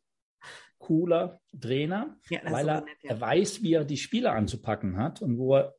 cooler 0.77 1.41
Trainer, 1.59 2.17
ja, 2.29 2.39
weil 2.49 2.69
er, 2.69 2.81
nett, 2.81 2.97
ja. 3.01 3.11
er 3.11 3.21
weiß, 3.21 3.61
wie 3.63 3.73
er 3.73 3.83
die 3.83 3.97
Spieler 3.97 4.33
anzupacken 4.33 4.97
hat 4.97 5.21
und 5.21 5.37
wo 5.37 5.55
er 5.55 5.75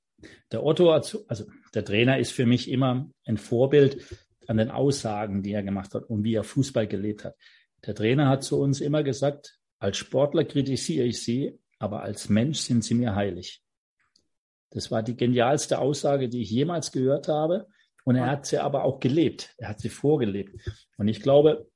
der 0.50 0.64
Otto, 0.64 0.90
also 0.90 1.47
der 1.75 1.85
Trainer 1.85 2.19
ist 2.19 2.33
für 2.33 2.47
mich 2.47 2.71
immer 2.71 3.09
ein 3.25 3.37
Vorbild 3.37 4.05
an 4.47 4.57
den 4.57 4.71
Aussagen, 4.71 5.43
die 5.43 5.52
er 5.52 5.62
gemacht 5.62 5.95
hat 5.95 6.05
und 6.05 6.25
wie 6.25 6.35
er 6.35 6.45
Fußball 6.45 6.87
gelebt 6.87 7.25
hat. 7.25 7.37
Der 7.87 7.95
Trainer 7.95 8.28
hat 8.28 8.43
zu 8.43 8.61
uns 8.61 8.81
immer 8.81 9.02
gesagt, 9.02 9.59
als 9.78 9.97
Sportler 9.97 10.45
kritisiere 10.45 11.07
ich 11.07 11.23
Sie, 11.23 11.59
aber 11.78 12.02
als 12.02 12.28
Mensch 12.28 12.59
sind 12.59 12.83
Sie 12.83 12.95
mir 12.95 13.14
heilig. 13.14 13.62
Das 14.70 14.90
war 14.90 15.02
die 15.02 15.16
genialste 15.16 15.78
Aussage, 15.78 16.28
die 16.28 16.42
ich 16.42 16.50
jemals 16.50 16.92
gehört 16.92 17.28
habe. 17.28 17.66
Und 18.04 18.16
er 18.16 18.30
hat 18.30 18.46
sie 18.46 18.58
aber 18.58 18.84
auch 18.84 19.00
gelebt. 19.00 19.54
Er 19.58 19.68
hat 19.68 19.80
sie 19.80 19.90
vorgelebt. 19.90 20.58
Und 20.96 21.08
ich 21.08 21.20
glaube, 21.20 21.68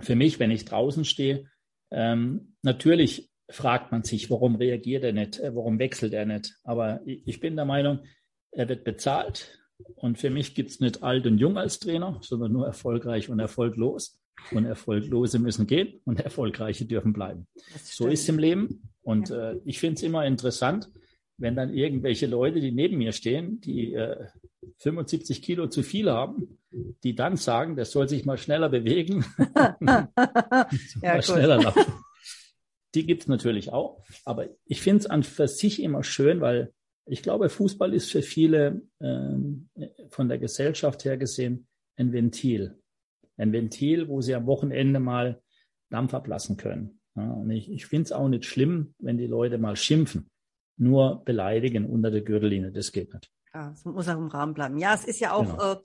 für 0.00 0.14
mich, 0.14 0.38
wenn 0.38 0.50
ich 0.50 0.64
draußen 0.64 1.04
stehe, 1.04 1.44
ähm, 1.90 2.56
natürlich 2.62 3.30
fragt 3.48 3.92
man 3.92 4.02
sich, 4.02 4.30
warum 4.30 4.56
reagiert 4.56 5.04
er 5.04 5.12
nicht, 5.12 5.38
äh, 5.38 5.54
warum 5.54 5.78
wechselt 5.78 6.12
er 6.12 6.26
nicht. 6.26 6.56
Aber 6.64 7.00
ich 7.04 7.40
bin 7.40 7.56
der 7.56 7.64
Meinung, 7.64 8.00
er 8.50 8.68
wird 8.68 8.84
bezahlt. 8.84 9.58
Und 9.94 10.18
für 10.18 10.30
mich 10.30 10.54
gibt 10.54 10.70
es 10.70 10.80
nicht 10.80 11.02
alt 11.02 11.26
und 11.26 11.38
jung 11.38 11.58
als 11.58 11.78
Trainer, 11.78 12.18
sondern 12.22 12.52
nur 12.52 12.66
erfolgreich 12.66 13.28
und 13.28 13.38
erfolglos. 13.38 14.18
Und 14.52 14.64
Erfolglose 14.64 15.38
müssen 15.38 15.66
gehen 15.66 16.00
und 16.04 16.20
Erfolgreiche 16.20 16.84
dürfen 16.84 17.12
bleiben. 17.12 17.46
So 17.82 18.06
ist 18.06 18.22
es 18.22 18.28
im 18.28 18.38
Leben. 18.38 18.90
Und 19.02 19.30
äh, 19.30 19.56
ich 19.64 19.80
finde 19.80 19.94
es 19.94 20.02
immer 20.02 20.26
interessant, 20.26 20.90
wenn 21.38 21.54
dann 21.54 21.72
irgendwelche 21.72 22.26
Leute, 22.26 22.60
die 22.60 22.72
neben 22.72 22.98
mir 22.98 23.12
stehen, 23.12 23.60
die 23.60 23.94
äh, 23.94 24.26
75 24.78 25.42
Kilo 25.42 25.68
zu 25.68 25.82
viel 25.82 26.10
haben, 26.10 26.58
die 26.70 27.14
dann 27.14 27.36
sagen, 27.36 27.76
der 27.76 27.84
soll 27.84 28.08
sich 28.08 28.24
mal 28.24 28.38
schneller 28.38 28.68
bewegen, 28.68 29.24
ja, 29.80 30.08
mal 31.02 31.22
schneller 31.22 31.62
laufen. 31.62 31.92
Die 32.94 33.06
gibt 33.06 33.22
es 33.22 33.28
natürlich 33.28 33.72
auch, 33.72 34.02
aber 34.24 34.48
ich 34.64 34.80
finde 34.80 35.00
es 35.00 35.06
an 35.06 35.22
für 35.22 35.48
sich 35.48 35.82
immer 35.82 36.02
schön, 36.02 36.40
weil 36.40 36.72
ich 37.04 37.22
glaube, 37.22 37.50
Fußball 37.50 37.92
ist 37.92 38.10
für 38.10 38.22
viele 38.22 38.82
ähm, 39.00 39.68
von 40.08 40.28
der 40.28 40.38
Gesellschaft 40.38 41.04
her 41.04 41.16
gesehen 41.16 41.66
ein 41.96 42.12
Ventil. 42.12 42.78
Ein 43.36 43.52
Ventil, 43.52 44.08
wo 44.08 44.22
sie 44.22 44.34
am 44.34 44.46
Wochenende 44.46 44.98
mal 44.98 45.40
Dampf 45.90 46.14
ablassen 46.14 46.56
können. 46.56 47.00
Ja, 47.14 47.30
und 47.30 47.50
ich, 47.50 47.70
ich 47.70 47.86
finde 47.86 48.04
es 48.04 48.12
auch 48.12 48.28
nicht 48.28 48.44
schlimm, 48.44 48.94
wenn 48.98 49.18
die 49.18 49.26
Leute 49.26 49.58
mal 49.58 49.76
schimpfen 49.76 50.30
nur 50.76 51.24
beleidigen 51.24 51.86
unter 51.86 52.10
der 52.10 52.22
Gürtellinie. 52.22 52.70
Das 52.70 52.92
geht 52.92 53.12
nicht. 53.12 53.30
Ja, 53.54 53.70
es 53.72 53.84
muss 53.84 54.08
auch 54.08 54.18
im 54.18 54.28
Rahmen 54.28 54.54
bleiben. 54.54 54.78
Ja, 54.78 54.94
es 54.94 55.04
ist 55.04 55.20
ja 55.20 55.32
auch, 55.32 55.44
genau. 55.44 55.72
äh, 55.72 55.76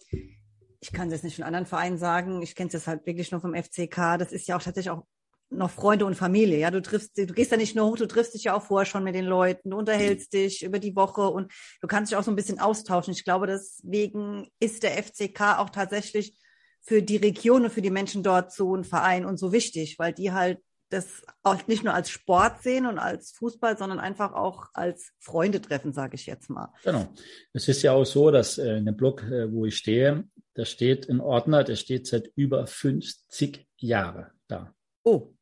ich 0.82 0.92
kann 0.92 1.08
es 1.08 1.14
jetzt 1.14 1.24
nicht 1.24 1.36
von 1.36 1.46
anderen 1.46 1.66
Vereinen 1.66 1.98
sagen, 1.98 2.42
ich 2.42 2.56
kenne 2.56 2.68
es 2.68 2.74
jetzt 2.74 2.88
halt 2.88 3.06
wirklich 3.06 3.32
nur 3.32 3.40
vom 3.40 3.56
FCK. 3.56 4.18
Das 4.18 4.32
ist 4.32 4.48
ja 4.48 4.58
auch 4.58 4.62
tatsächlich 4.62 4.92
auch 4.92 5.06
noch 5.52 5.70
Freunde 5.70 6.06
und 6.06 6.16
Familie. 6.16 6.58
Ja, 6.58 6.72
du 6.72 6.82
triffst, 6.82 7.18
du 7.18 7.28
gehst 7.28 7.52
ja 7.52 7.58
nicht 7.58 7.76
nur 7.76 7.86
hoch, 7.88 7.98
du 7.98 8.08
triffst 8.08 8.34
dich 8.34 8.46
ja 8.46 8.56
auch 8.56 8.64
vorher 8.64 8.86
schon 8.86 9.04
mit 9.04 9.16
den 9.16 9.26
Leuten, 9.26 9.70
du 9.70 9.78
unterhältst 9.78 10.34
dich 10.34 10.64
über 10.64 10.80
die 10.80 10.96
Woche 10.96 11.30
und 11.30 11.52
du 11.82 11.88
kannst 11.88 12.12
dich 12.12 12.18
auch 12.18 12.24
so 12.24 12.32
ein 12.32 12.38
bisschen 12.38 12.60
austauschen. 12.60 13.14
Ich 13.14 13.24
glaube, 13.24 13.48
deswegen 13.48 14.48
ist 14.60 14.84
der 14.84 14.92
FCK 15.04 15.60
auch 15.60 15.70
tatsächlich 15.70 16.38
für 16.82 17.02
die 17.02 17.18
Region 17.18 17.66
und 17.66 17.72
für 17.72 17.82
die 17.82 17.92
Menschen 17.92 18.24
dort 18.24 18.52
so 18.52 18.76
ein 18.76 18.84
Verein 18.84 19.26
und 19.26 19.38
so 19.38 19.52
wichtig, 19.52 20.00
weil 20.00 20.14
die 20.14 20.32
halt 20.32 20.60
das 20.92 21.24
auch 21.44 21.68
nicht 21.68 21.84
nur 21.84 21.94
als 21.94 22.10
Sport 22.10 22.62
sehen 22.62 22.86
und 22.86 23.00
als 23.00 23.32
Fußball, 23.32 23.78
sondern 23.78 24.00
einfach 24.00 24.34
auch 24.34 24.70
als 24.74 25.14
Freunde 25.20 25.62
treffen, 25.62 25.94
sage 25.94 26.16
ich 26.16 26.26
jetzt 26.26 26.50
mal. 26.50 26.74
Genau. 26.84 27.08
Es 27.54 27.68
ist 27.68 27.82
ja 27.82 27.94
auch 27.94 28.06
so, 28.06 28.30
dass 28.30 28.58
äh, 28.58 28.78
in 28.78 28.86
dem 28.86 28.98
Blog, 28.98 29.24
äh, 29.24 29.52
wo 29.52 29.66
ich 29.66 29.78
stehe, 29.78 30.26
da 30.54 30.66
steht 30.66 31.10
ein 31.10 31.22
Ordner, 31.22 31.64
der 31.64 31.78
steht 31.78 32.08
seit 32.08 32.32
über 32.36 32.68
50 32.68 33.68
Jahren 33.78 34.28
da. 34.48 34.76
Oh. 35.04 35.34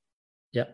Ja. 0.51 0.68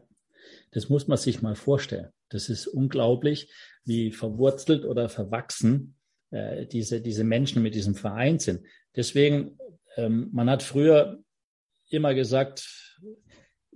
Das 0.71 0.89
muss 0.89 1.07
man 1.07 1.17
sich 1.17 1.41
mal 1.41 1.55
vorstellen. 1.55 2.09
Das 2.29 2.49
ist 2.49 2.67
unglaublich, 2.67 3.53
wie 3.85 4.11
verwurzelt 4.11 4.83
oder 4.83 5.07
verwachsen 5.07 5.95
äh, 6.31 6.65
diese, 6.65 6.99
diese 6.99 7.23
Menschen 7.23 7.63
mit 7.63 7.75
diesem 7.75 7.95
Verein 7.95 8.39
sind. 8.39 8.65
Deswegen, 8.95 9.57
ähm, 9.95 10.29
man 10.33 10.49
hat 10.49 10.63
früher 10.63 11.23
immer 11.89 12.13
gesagt, 12.13 12.84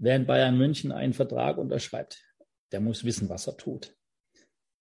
Wer 0.01 0.15
in 0.15 0.25
Bayern 0.25 0.57
München 0.57 0.93
einen 0.93 1.13
Vertrag 1.13 1.57
unterschreibt, 1.57 2.23
der 2.71 2.79
muss 2.79 3.03
wissen, 3.03 3.27
was 3.27 3.47
er 3.47 3.57
tut. 3.57 3.95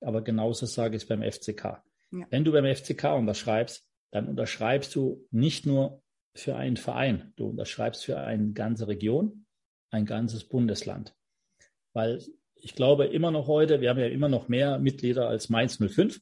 Aber 0.00 0.22
genauso 0.22 0.64
sage 0.66 0.96
ich 0.96 1.02
es 1.02 1.08
beim 1.08 1.22
FCK. 1.22 1.82
Ja. 2.12 2.26
Wenn 2.30 2.44
du 2.44 2.52
beim 2.52 2.64
FCK 2.64 3.16
unterschreibst, 3.16 3.84
dann 4.12 4.28
unterschreibst 4.28 4.94
du 4.94 5.26
nicht 5.32 5.66
nur 5.66 6.02
für 6.34 6.54
einen 6.54 6.76
Verein, 6.76 7.32
du 7.34 7.48
unterschreibst 7.48 8.04
für 8.04 8.18
eine 8.18 8.52
ganze 8.52 8.86
Region, 8.86 9.44
ein 9.90 10.06
ganzes 10.06 10.44
Bundesland. 10.44 11.14
Weil 11.92 12.22
ich 12.54 12.76
glaube 12.76 13.06
immer 13.06 13.32
noch 13.32 13.48
heute, 13.48 13.80
wir 13.80 13.90
haben 13.90 13.98
ja 13.98 14.06
immer 14.06 14.28
noch 14.28 14.48
mehr 14.48 14.78
Mitglieder 14.78 15.28
als 15.28 15.48
Mainz 15.48 15.78
05. 15.78 16.20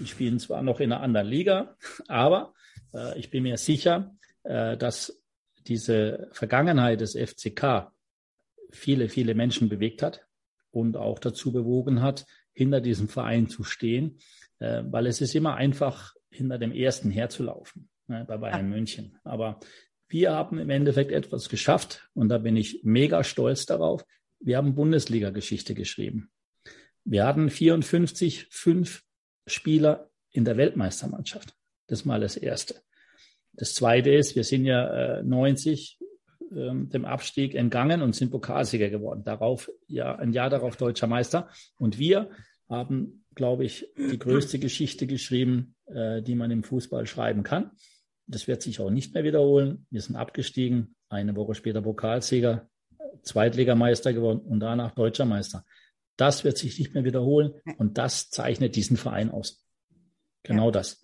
Die 0.00 0.06
spielen 0.06 0.40
zwar 0.40 0.62
noch 0.62 0.80
in 0.80 0.92
einer 0.92 1.02
anderen 1.02 1.28
Liga, 1.28 1.76
aber 2.08 2.54
äh, 2.92 3.16
ich 3.18 3.30
bin 3.30 3.44
mir 3.44 3.56
sicher, 3.56 4.16
äh, 4.42 4.76
dass 4.76 5.22
diese 5.68 6.28
Vergangenheit 6.32 7.00
des 7.00 7.16
FCK 7.16 7.91
viele, 8.72 9.08
viele 9.08 9.34
Menschen 9.34 9.68
bewegt 9.68 10.02
hat 10.02 10.26
und 10.70 10.96
auch 10.96 11.18
dazu 11.18 11.52
bewogen 11.52 12.02
hat, 12.02 12.26
hinter 12.52 12.80
diesem 12.80 13.08
Verein 13.08 13.48
zu 13.48 13.64
stehen, 13.64 14.18
äh, 14.58 14.82
weil 14.86 15.06
es 15.06 15.20
ist 15.20 15.34
immer 15.34 15.54
einfach, 15.54 16.14
hinter 16.30 16.58
dem 16.58 16.72
ersten 16.72 17.10
herzulaufen 17.10 17.90
ne, 18.06 18.24
bei 18.26 18.38
Bayern 18.38 18.70
ja. 18.70 18.76
München. 18.76 19.18
Aber 19.22 19.60
wir 20.08 20.32
haben 20.32 20.58
im 20.58 20.70
Endeffekt 20.70 21.12
etwas 21.12 21.48
geschafft 21.48 22.08
und 22.14 22.28
da 22.28 22.38
bin 22.38 22.56
ich 22.56 22.80
mega 22.82 23.22
stolz 23.22 23.66
darauf. 23.66 24.04
Wir 24.40 24.56
haben 24.56 24.74
Bundesliga-Geschichte 24.74 25.74
geschrieben. 25.74 26.30
Wir 27.04 27.26
hatten 27.26 27.50
54, 27.50 28.46
fünf 28.50 29.04
Spieler 29.46 30.10
in 30.30 30.44
der 30.44 30.56
Weltmeistermannschaft. 30.56 31.54
Das 31.86 32.00
ist 32.00 32.04
mal 32.04 32.20
das 32.20 32.36
Erste. 32.36 32.82
Das 33.52 33.74
Zweite 33.74 34.10
ist, 34.10 34.34
wir 34.34 34.44
sind 34.44 34.64
ja 34.64 35.18
äh, 35.18 35.22
90 35.22 35.98
ähm, 36.56 36.88
dem 36.90 37.04
Abstieg 37.04 37.54
entgangen 37.54 38.02
und 38.02 38.14
sind 38.14 38.30
Pokalsieger 38.30 38.90
geworden. 38.90 39.24
Darauf, 39.24 39.70
ja, 39.86 40.16
ein 40.16 40.32
Jahr 40.32 40.50
darauf 40.50 40.76
deutscher 40.76 41.06
Meister. 41.06 41.48
Und 41.78 41.98
wir 41.98 42.30
haben, 42.68 43.24
glaube 43.34 43.64
ich, 43.64 43.86
die 43.96 44.18
größte 44.18 44.58
Geschichte 44.58 45.06
geschrieben, 45.06 45.74
äh, 45.86 46.22
die 46.22 46.34
man 46.34 46.50
im 46.50 46.64
Fußball 46.64 47.06
schreiben 47.06 47.42
kann. 47.42 47.72
Das 48.26 48.46
wird 48.46 48.62
sich 48.62 48.80
auch 48.80 48.90
nicht 48.90 49.14
mehr 49.14 49.24
wiederholen. 49.24 49.86
Wir 49.90 50.00
sind 50.00 50.16
abgestiegen, 50.16 50.94
eine 51.08 51.36
Woche 51.36 51.54
später 51.54 51.82
Pokalsieger, 51.82 52.68
Zweitligameister 53.22 54.12
geworden 54.12 54.40
und 54.40 54.60
danach 54.60 54.92
deutscher 54.92 55.24
Meister. 55.24 55.64
Das 56.16 56.44
wird 56.44 56.58
sich 56.58 56.78
nicht 56.78 56.94
mehr 56.94 57.04
wiederholen 57.04 57.54
und 57.78 57.98
das 57.98 58.30
zeichnet 58.30 58.76
diesen 58.76 58.96
Verein 58.96 59.30
aus. 59.30 59.66
Genau 60.42 60.66
ja. 60.66 60.72
das. 60.72 61.02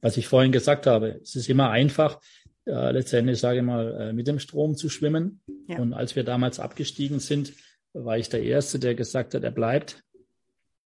Was 0.00 0.16
ich 0.16 0.26
vorhin 0.26 0.52
gesagt 0.52 0.86
habe, 0.86 1.20
es 1.22 1.36
ist 1.36 1.48
immer 1.48 1.70
einfach, 1.70 2.20
äh, 2.66 2.92
letztendlich, 2.92 3.38
sage 3.38 3.58
ich 3.58 3.64
mal, 3.64 4.00
äh, 4.00 4.12
mit 4.12 4.26
dem 4.26 4.38
Strom 4.38 4.76
zu 4.76 4.88
schwimmen. 4.88 5.40
Ja. 5.68 5.78
Und 5.78 5.92
als 5.92 6.16
wir 6.16 6.24
damals 6.24 6.60
abgestiegen 6.60 7.20
sind, 7.20 7.52
war 7.92 8.18
ich 8.18 8.28
der 8.28 8.42
Erste, 8.42 8.78
der 8.78 8.94
gesagt 8.94 9.34
hat, 9.34 9.42
er 9.42 9.50
bleibt, 9.50 10.02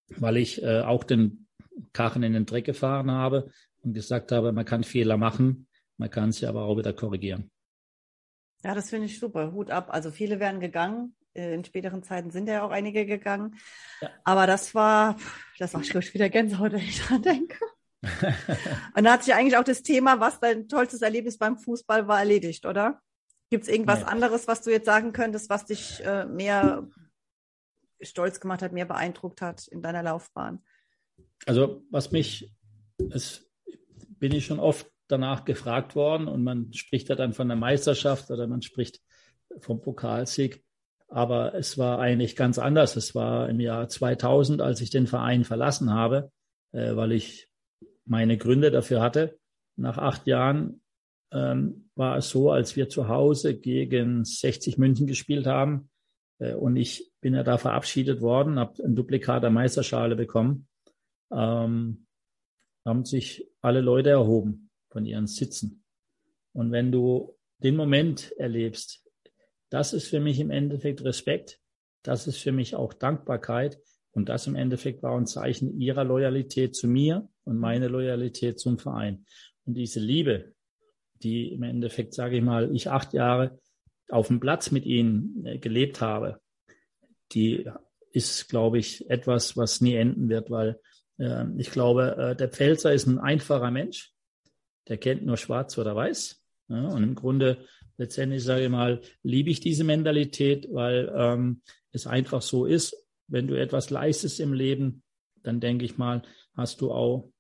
weil 0.09 0.37
ich 0.37 0.63
äh, 0.63 0.81
auch 0.81 1.05
den 1.05 1.47
Karren 1.93 2.23
in 2.23 2.33
den 2.33 2.47
Dreck 2.47 2.65
gefahren 2.65 3.11
habe 3.11 3.51
und 3.83 3.95
gesagt 3.95 4.33
habe, 4.33 4.53
man 4.53 4.65
kann 4.65 4.85
Fehler 4.85 5.17
machen, 5.17 5.67
man 5.97 6.11
kann 6.11 6.33
sie 6.33 6.47
aber 6.47 6.65
auch 6.65 6.77
wieder 6.77 6.93
korrigieren. 6.93 7.51
Ja, 8.65 8.75
das 8.75 8.91
finde 8.91 9.07
ich 9.07 9.19
super. 9.19 9.53
Hut 9.53 9.71
ab. 9.71 9.89
Also 9.91 10.11
viele 10.11 10.39
werden 10.39 10.61
gegangen. 10.61 11.15
Äh, 11.35 11.55
in 11.55 11.65
späteren 11.65 12.03
Zeiten 12.03 12.31
sind 12.31 12.49
ja 12.49 12.63
auch 12.63 12.71
einige 12.71 13.07
gegangen. 13.07 13.57
Ja. 14.01 14.11
Aber 14.25 14.47
das 14.47 14.75
war, 14.75 15.17
das 15.59 15.75
war 15.75 15.81
ich 15.81 16.15
wieder 16.15 16.29
Gänsehaut, 16.29 16.73
wenn 16.73 16.81
ich 16.81 17.01
dran 17.01 17.23
denke. 17.23 17.57
Und 18.97 19.05
da 19.05 19.13
hat 19.13 19.25
sich 19.25 19.35
eigentlich 19.35 19.57
auch 19.57 19.65
das 19.65 19.83
Thema, 19.83 20.19
was 20.19 20.41
dein 20.41 20.69
tollstes 20.69 21.03
Erlebnis 21.03 21.39
beim 21.39 21.57
Fußball 21.57 22.09
war, 22.09 22.19
erledigt, 22.19 22.67
oder? 22.67 23.01
Gibt 23.51 23.65
es 23.65 23.71
irgendwas 23.71 24.01
nee. 24.01 24.07
anderes, 24.07 24.49
was 24.49 24.63
du 24.63 24.71
jetzt 24.71 24.87
sagen 24.87 25.13
könntest, 25.13 25.51
was 25.51 25.67
dich 25.67 26.05
äh, 26.05 26.25
mehr 26.25 26.89
stolz 28.01 28.41
gemacht 28.41 28.63
hat, 28.63 28.73
mehr 28.73 28.87
beeindruckt 28.87 29.41
hat 29.41 29.69
in 29.69 29.83
deiner 29.83 30.03
Laufbahn? 30.03 30.65
Also 31.47 31.85
was 31.91 32.11
mich, 32.11 32.53
es 33.11 33.49
bin 34.19 34.33
ich 34.33 34.47
schon 34.47 34.59
oft 34.59 34.91
danach 35.09 35.45
gefragt 35.45 35.95
worden 35.95 36.29
und 36.29 36.43
man 36.43 36.73
spricht 36.73 37.09
ja 37.09 37.15
dann 37.15 37.35
von 37.35 37.49
der 37.49 37.57
Meisterschaft 37.57 38.31
oder 38.31 38.47
man 38.47 38.63
spricht 38.63 39.01
vom 39.61 39.81
Pokalsieg. 39.81 40.65
Aber 41.09 41.55
es 41.55 41.77
war 41.77 41.99
eigentlich 41.99 42.37
ganz 42.37 42.59
anders. 42.59 42.97
Es 42.97 43.15
war 43.15 43.51
im 43.51 43.61
Jahr 43.61 43.87
2000, 43.87 44.63
als 44.63 44.81
ich 44.81 44.89
den 44.89 45.07
Verein 45.07 45.45
verlassen 45.45 45.93
habe, 45.93 46.33
äh, 46.73 46.97
weil 46.97 47.13
ich 47.13 47.52
meine 48.05 48.37
Gründe 48.37 48.71
dafür 48.71 49.01
hatte. 49.01 49.39
nach 49.77 49.99
acht 49.99 50.27
Jahren 50.27 50.83
ähm, 51.33 51.89
war 51.95 52.19
es 52.19 52.29
so, 52.29 52.51
als 52.51 52.77
wir 52.77 52.89
zu 52.89 53.09
Hause 53.09 53.59
gegen 53.59 54.25
60 54.25 54.79
München 54.79 55.07
gespielt 55.07 55.47
haben 55.47 55.91
äh, 56.39 56.55
und 56.55 56.77
ich 56.77 57.11
bin 57.21 57.35
ja 57.35 57.43
da 57.43 57.59
verabschiedet 57.59 58.21
worden, 58.21 58.59
habe 58.59 58.83
ein 58.85 58.95
Duplikat 58.95 59.43
der 59.43 59.51
Meisterschale 59.51 60.17
bekommen, 60.17 60.69
ähm, 61.33 62.07
haben 62.85 63.05
sich 63.05 63.49
alle 63.61 63.81
Leute 63.81 64.11
erhoben 64.11 64.71
von 64.91 65.07
ihren 65.07 65.27
Sitzen. 65.27 65.85
Und 66.53 66.73
wenn 66.73 66.93
du 66.93 67.37
den 67.59 67.77
Moment 67.77 68.33
erlebst, 68.39 69.09
das 69.71 69.95
ist 69.95 70.09
für 70.09 70.21
mich 70.21 70.39
im 70.41 70.51
Endeffekt 70.51 71.03
Respekt, 71.05 71.61
das 72.03 72.27
ist 72.27 72.39
für 72.39 72.53
mich 72.53 72.75
auch 72.75 72.93
Dankbarkeit 72.93 73.81
und 74.11 74.29
das 74.29 74.47
im 74.47 74.57
Endeffekt 74.57 75.03
war 75.03 75.17
ein 75.17 75.27
Zeichen 75.27 75.81
ihrer 75.81 76.05
Loyalität 76.05 76.75
zu 76.75 76.89
mir 76.89 77.29
und 77.45 77.59
meine 77.59 77.89
Loyalität 77.89 78.59
zum 78.59 78.79
Verein. 78.79 79.25
Und 79.65 79.75
diese 79.75 80.01
Liebe, 80.01 80.53
die 81.23 81.53
im 81.53 81.63
Endeffekt, 81.63 82.15
sage 82.15 82.37
ich 82.37 82.43
mal, 82.43 82.75
ich 82.75 82.89
acht 82.89 83.13
Jahre 83.13 83.59
auf 84.09 84.29
dem 84.29 84.41
Platz 84.41 84.71
mit 84.71 84.85
ihnen 84.85 85.45
äh, 85.47 85.59
gelebt 85.59 86.01
habe, 86.01 86.41
die 87.33 87.69
ist, 88.11 88.49
glaube 88.49 88.79
ich, 88.79 89.09
etwas, 89.09 89.57
was 89.57 89.81
nie 89.81 89.95
enden 89.95 90.29
wird, 90.29 90.51
weil 90.51 90.79
äh, 91.19 91.45
ich 91.57 91.71
glaube, 91.71 92.17
äh, 92.17 92.37
der 92.37 92.49
Pfälzer 92.49 92.93
ist 92.93 93.07
ein 93.07 93.19
einfacher 93.19 93.71
Mensch, 93.71 94.13
der 94.89 94.99
kennt 94.99 95.25
nur 95.25 95.37
schwarz 95.37 95.79
oder 95.79 95.97
weiß. 95.97 96.43
Ja, 96.69 96.89
und 96.89 97.03
im 97.03 97.15
Grunde, 97.15 97.59
letztendlich 97.97 98.45
sage 98.45 98.65
ich 98.65 98.71
mal, 98.71 99.01
liebe 99.23 99.51
ich 99.51 99.61
diese 99.61 99.85
Mentalität, 99.85 100.69
weil 100.71 101.13
ähm, 101.15 101.63
es 101.93 102.07
einfach 102.07 102.43
so 102.43 102.67
ist, 102.67 102.97
wenn 103.29 103.47
du 103.47 103.59
etwas 103.59 103.91
leistest 103.91 104.41
im 104.41 104.53
Leben, 104.53 105.03
dann 105.43 105.61
denke 105.61 105.85
ich 105.85 105.99
mal, 105.99 106.23
hast 106.55 106.81
du 106.81 106.93
auch, 106.93 107.32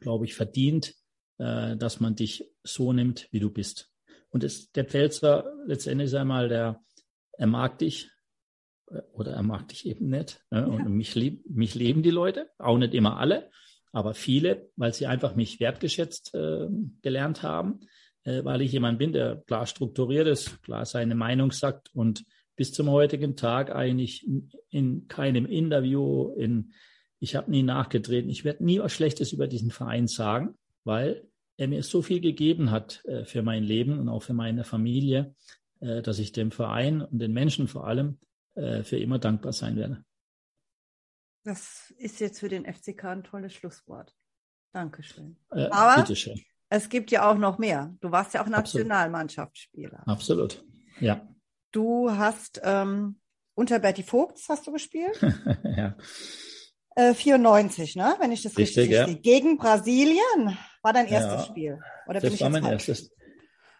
glaube 0.00 0.24
ich, 0.24 0.34
verdient, 0.34 0.94
äh, 1.38 1.76
dass 1.76 2.00
man 2.00 2.14
dich 2.14 2.50
so 2.62 2.92
nimmt, 2.92 3.28
wie 3.30 3.40
du 3.40 3.50
bist. 3.50 3.90
Und 4.30 4.44
es, 4.44 4.72
der 4.72 4.84
Pfälzer 4.84 5.52
letztendlich 5.66 6.16
einmal, 6.16 6.48
der, 6.48 6.80
er 7.32 7.46
mag 7.46 7.78
dich 7.78 8.10
äh, 8.90 9.00
oder 9.12 9.32
er 9.32 9.42
mag 9.42 9.68
dich 9.68 9.86
eben 9.86 10.08
nicht. 10.08 10.42
Ne? 10.50 10.66
Und 10.66 10.78
ja. 10.78 10.88
mich, 10.88 11.14
lieb, 11.14 11.44
mich 11.48 11.74
lieben 11.74 12.02
die 12.02 12.10
Leute, 12.10 12.48
auch 12.58 12.78
nicht 12.78 12.94
immer 12.94 13.18
alle, 13.18 13.50
aber 13.92 14.14
viele, 14.14 14.70
weil 14.76 14.94
sie 14.94 15.06
einfach 15.06 15.34
mich 15.36 15.60
wertgeschätzt 15.60 16.34
äh, 16.34 16.68
gelernt 17.02 17.42
haben, 17.42 17.80
äh, 18.24 18.42
weil 18.44 18.62
ich 18.62 18.72
jemand 18.72 18.98
bin, 18.98 19.12
der 19.12 19.42
klar 19.46 19.66
strukturiert 19.66 20.26
ist, 20.26 20.62
klar 20.62 20.86
seine 20.86 21.14
Meinung 21.14 21.52
sagt 21.52 21.94
und 21.94 22.24
bis 22.56 22.72
zum 22.72 22.90
heutigen 22.90 23.36
Tag 23.36 23.74
eigentlich 23.74 24.26
in 24.70 25.08
keinem 25.08 25.46
Interview, 25.46 26.32
in, 26.36 26.72
ich 27.22 27.36
habe 27.36 27.52
nie 27.52 27.62
nachgetreten, 27.62 28.28
ich 28.28 28.44
werde 28.44 28.64
nie 28.64 28.80
was 28.80 28.92
Schlechtes 28.92 29.32
über 29.32 29.46
diesen 29.46 29.70
Verein 29.70 30.08
sagen, 30.08 30.58
weil 30.82 31.28
er 31.56 31.68
mir 31.68 31.84
so 31.84 32.02
viel 32.02 32.20
gegeben 32.20 32.72
hat 32.72 33.04
äh, 33.04 33.24
für 33.24 33.42
mein 33.42 33.62
Leben 33.62 34.00
und 34.00 34.08
auch 34.08 34.24
für 34.24 34.34
meine 34.34 34.64
Familie, 34.64 35.32
äh, 35.78 36.02
dass 36.02 36.18
ich 36.18 36.32
dem 36.32 36.50
Verein 36.50 37.00
und 37.00 37.20
den 37.20 37.32
Menschen 37.32 37.68
vor 37.68 37.86
allem 37.86 38.18
äh, 38.54 38.82
für 38.82 38.98
immer 38.98 39.20
dankbar 39.20 39.52
sein 39.52 39.76
werde. 39.76 40.04
Das 41.44 41.94
ist 41.96 42.18
jetzt 42.18 42.40
für 42.40 42.48
den 42.48 42.64
FCK 42.64 43.04
ein 43.04 43.22
tolles 43.22 43.54
Schlusswort. 43.54 44.16
Dankeschön. 44.72 45.36
Äh, 45.52 45.68
Aber 45.70 46.02
bitteschön. 46.02 46.40
es 46.70 46.88
gibt 46.88 47.12
ja 47.12 47.30
auch 47.30 47.38
noch 47.38 47.58
mehr. 47.58 47.94
Du 48.00 48.10
warst 48.10 48.34
ja 48.34 48.42
auch 48.42 48.48
Nationalmannschaftsspieler. 48.48 50.02
Absolut, 50.08 50.64
ja. 50.98 51.24
Du 51.70 52.10
hast 52.10 52.60
ähm, 52.64 53.20
unter 53.54 53.78
Berti 53.78 54.02
Vogts 54.02 54.48
hast 54.48 54.66
du 54.66 54.72
gespielt? 54.72 55.20
ja. 55.76 55.96
Äh, 56.96 57.14
94, 57.14 57.96
ne? 57.96 58.14
Wenn 58.20 58.32
ich 58.32 58.42
das 58.42 58.56
richtig, 58.56 58.78
richtig 58.78 58.96
ja. 58.96 59.06
sehe. 59.06 59.16
Gegen 59.16 59.56
Brasilien 59.56 60.58
war 60.82 60.92
dein 60.92 61.06
erstes 61.06 61.42
ja, 61.42 61.44
Spiel. 61.44 61.78
Oder 62.06 62.20
das 62.20 62.22
bin 62.24 62.34
ich 62.34 62.40
war 62.40 62.50
mein 62.50 62.62
falsch? 62.62 62.88
erstes. 62.88 63.12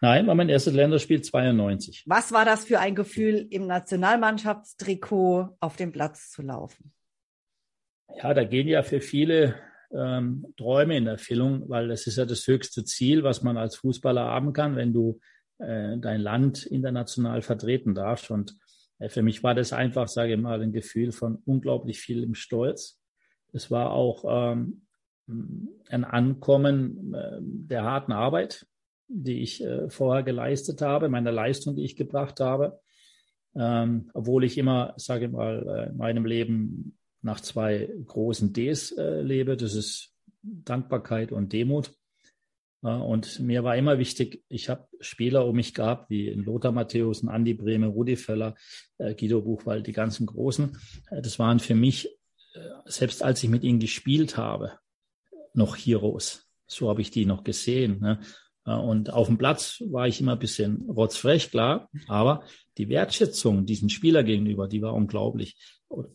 Nein, 0.00 0.26
war 0.26 0.34
mein 0.34 0.48
erstes 0.48 0.74
Länderspiel 0.74 1.22
92. 1.22 2.04
Was 2.06 2.32
war 2.32 2.44
das 2.44 2.64
für 2.64 2.80
ein 2.80 2.94
Gefühl, 2.94 3.46
im 3.50 3.66
Nationalmannschaftstrikot 3.66 5.56
auf 5.60 5.76
dem 5.76 5.92
Platz 5.92 6.30
zu 6.30 6.42
laufen? 6.42 6.92
Ja, 8.16 8.34
da 8.34 8.44
gehen 8.44 8.66
ja 8.66 8.82
für 8.82 9.00
viele 9.00 9.54
ähm, 9.92 10.46
Träume 10.56 10.96
in 10.96 11.06
Erfüllung, 11.06 11.68
weil 11.68 11.88
das 11.88 12.06
ist 12.06 12.16
ja 12.16 12.24
das 12.24 12.46
höchste 12.46 12.84
Ziel, 12.84 13.22
was 13.22 13.42
man 13.42 13.56
als 13.56 13.76
Fußballer 13.76 14.24
haben 14.24 14.52
kann, 14.52 14.76
wenn 14.76 14.92
du 14.92 15.20
äh, 15.58 15.96
dein 15.98 16.20
Land 16.20 16.66
international 16.66 17.42
vertreten 17.42 17.94
darfst. 17.94 18.30
Und 18.30 18.56
äh, 18.98 19.08
für 19.08 19.22
mich 19.22 19.42
war 19.42 19.54
das 19.54 19.72
einfach, 19.72 20.08
sage 20.08 20.34
ich 20.34 20.40
mal, 20.40 20.60
ein 20.60 20.72
Gefühl 20.72 21.12
von 21.12 21.42
unglaublich 21.44 22.00
vielem 22.00 22.34
Stolz. 22.34 22.98
Es 23.52 23.70
war 23.70 23.92
auch 23.92 24.24
ähm, 24.26 24.82
ein 25.26 26.04
Ankommen 26.04 27.14
äh, 27.14 27.38
der 27.40 27.84
harten 27.84 28.12
Arbeit, 28.12 28.66
die 29.08 29.42
ich 29.42 29.62
äh, 29.62 29.88
vorher 29.88 30.22
geleistet 30.22 30.82
habe, 30.82 31.08
meiner 31.08 31.32
Leistung, 31.32 31.76
die 31.76 31.84
ich 31.84 31.96
gebracht 31.96 32.40
habe. 32.40 32.80
Ähm, 33.54 34.10
obwohl 34.14 34.44
ich 34.44 34.56
immer, 34.56 34.94
sage 34.96 35.26
ich 35.26 35.32
mal, 35.32 35.66
äh, 35.68 35.90
in 35.90 35.96
meinem 35.96 36.24
Leben 36.24 36.96
nach 37.20 37.40
zwei 37.40 37.88
großen 38.06 38.52
Ds 38.52 38.92
äh, 38.92 39.20
lebe. 39.20 39.56
Das 39.56 39.74
ist 39.74 40.12
Dankbarkeit 40.42 41.32
und 41.32 41.52
Demut. 41.52 41.92
Und 42.82 43.38
mir 43.38 43.62
war 43.62 43.76
immer 43.76 44.00
wichtig, 44.00 44.42
ich 44.48 44.68
habe 44.68 44.88
Spieler 44.98 45.46
um 45.46 45.54
mich 45.54 45.72
gehabt, 45.72 46.10
wie 46.10 46.30
Lothar 46.30 46.72
Matthäus, 46.72 47.24
Andi 47.24 47.54
Brehme, 47.54 47.86
Rudi 47.86 48.16
Völler, 48.16 48.56
äh, 48.98 49.14
Guido 49.14 49.40
Buchwald, 49.40 49.86
die 49.86 49.92
ganzen 49.92 50.26
Großen. 50.26 50.76
Äh, 51.10 51.22
das 51.22 51.38
waren 51.38 51.60
für 51.60 51.76
mich, 51.76 52.06
äh, 52.06 52.21
selbst 52.84 53.22
als 53.22 53.42
ich 53.42 53.50
mit 53.50 53.64
ihnen 53.64 53.80
gespielt 53.80 54.36
habe, 54.36 54.72
noch 55.54 55.76
Heroes. 55.76 56.46
So 56.66 56.88
habe 56.88 57.02
ich 57.02 57.10
die 57.10 57.26
noch 57.26 57.44
gesehen. 57.44 58.00
Ne? 58.00 58.20
Und 58.64 59.12
auf 59.12 59.26
dem 59.26 59.38
Platz 59.38 59.82
war 59.90 60.06
ich 60.06 60.20
immer 60.20 60.32
ein 60.32 60.38
bisschen 60.38 60.88
rotzfrech, 60.88 61.50
klar, 61.50 61.90
aber 62.06 62.44
die 62.78 62.88
Wertschätzung 62.88 63.66
diesen 63.66 63.90
Spieler 63.90 64.22
gegenüber, 64.22 64.68
die 64.68 64.82
war 64.82 64.94
unglaublich. 64.94 65.56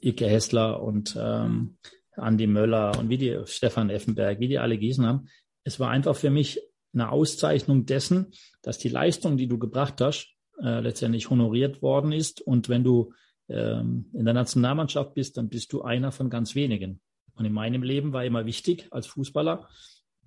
Ike 0.04 0.28
Hessler 0.28 0.82
und 0.82 1.16
ähm, 1.20 1.78
Andi 2.14 2.48
Möller 2.48 2.98
und 2.98 3.10
wie 3.10 3.18
die 3.18 3.38
Stefan 3.46 3.90
Effenberg, 3.90 4.40
wie 4.40 4.48
die 4.48 4.60
alle 4.60 4.78
Gießen 4.78 5.06
haben, 5.06 5.28
es 5.64 5.80
war 5.80 5.90
einfach 5.90 6.16
für 6.16 6.30
mich 6.30 6.60
eine 6.94 7.12
Auszeichnung 7.12 7.86
dessen, 7.86 8.32
dass 8.62 8.78
die 8.78 8.90
Leistung, 8.90 9.38
die 9.38 9.48
du 9.48 9.60
gebracht 9.60 10.02
hast, 10.02 10.34
äh, 10.62 10.80
letztendlich 10.80 11.30
honoriert 11.30 11.82
worden 11.82 12.12
ist. 12.12 12.42
Und 12.42 12.70
wenn 12.70 12.84
du 12.84 13.14
ähm, 13.50 14.10
in 14.14 14.26
der 14.26 14.34
Nationalmannschaft 14.34 15.14
bist, 15.14 15.38
dann 15.38 15.50
bist 15.50 15.74
du 15.74 15.82
einer 15.82 16.12
von 16.12 16.30
ganz 16.30 16.56
wenigen. 16.56 17.02
Und 17.34 17.46
in 17.46 17.54
meinem 17.54 17.84
Leben 17.84 18.14
war 18.14 18.26
immer 18.26 18.46
wichtig, 18.46 18.88
als 18.92 19.08
Fußballer 19.08 19.70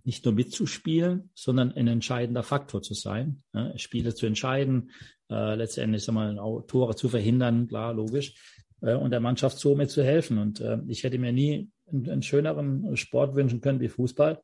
nicht 0.05 0.25
nur 0.25 0.33
mitzuspielen, 0.33 1.31
sondern 1.35 1.73
ein 1.73 1.87
entscheidender 1.87 2.43
Faktor 2.43 2.81
zu 2.81 2.95
sein, 2.95 3.43
ne? 3.53 3.75
Spiele 3.77 4.15
zu 4.15 4.27
entscheiden, 4.27 4.91
äh, 5.29 5.55
letztendlich 5.57 6.05
sag 6.05 6.15
mal, 6.15 6.37
Tore 6.67 6.97
zu 6.97 7.09
verhindern, 7.09 7.69
klar, 7.69 7.93
logisch, 7.93 8.35
äh, 8.81 8.95
und 8.95 9.11
der 9.11 9.21
Mannschaft 9.21 9.59
so 9.59 9.75
mit 9.75 9.91
zu 9.91 10.03
helfen. 10.03 10.39
Und 10.39 10.61
äh, 10.61 10.79
ich 10.89 11.05
hätte 11.05 11.19
mir 11.19 11.33
nie 11.33 11.71
einen, 11.87 12.09
einen 12.09 12.23
schöneren 12.23 12.97
Sport 12.97 13.35
wünschen 13.35 13.61
können 13.61 13.81
wie 13.81 13.89
Fußball 13.89 14.41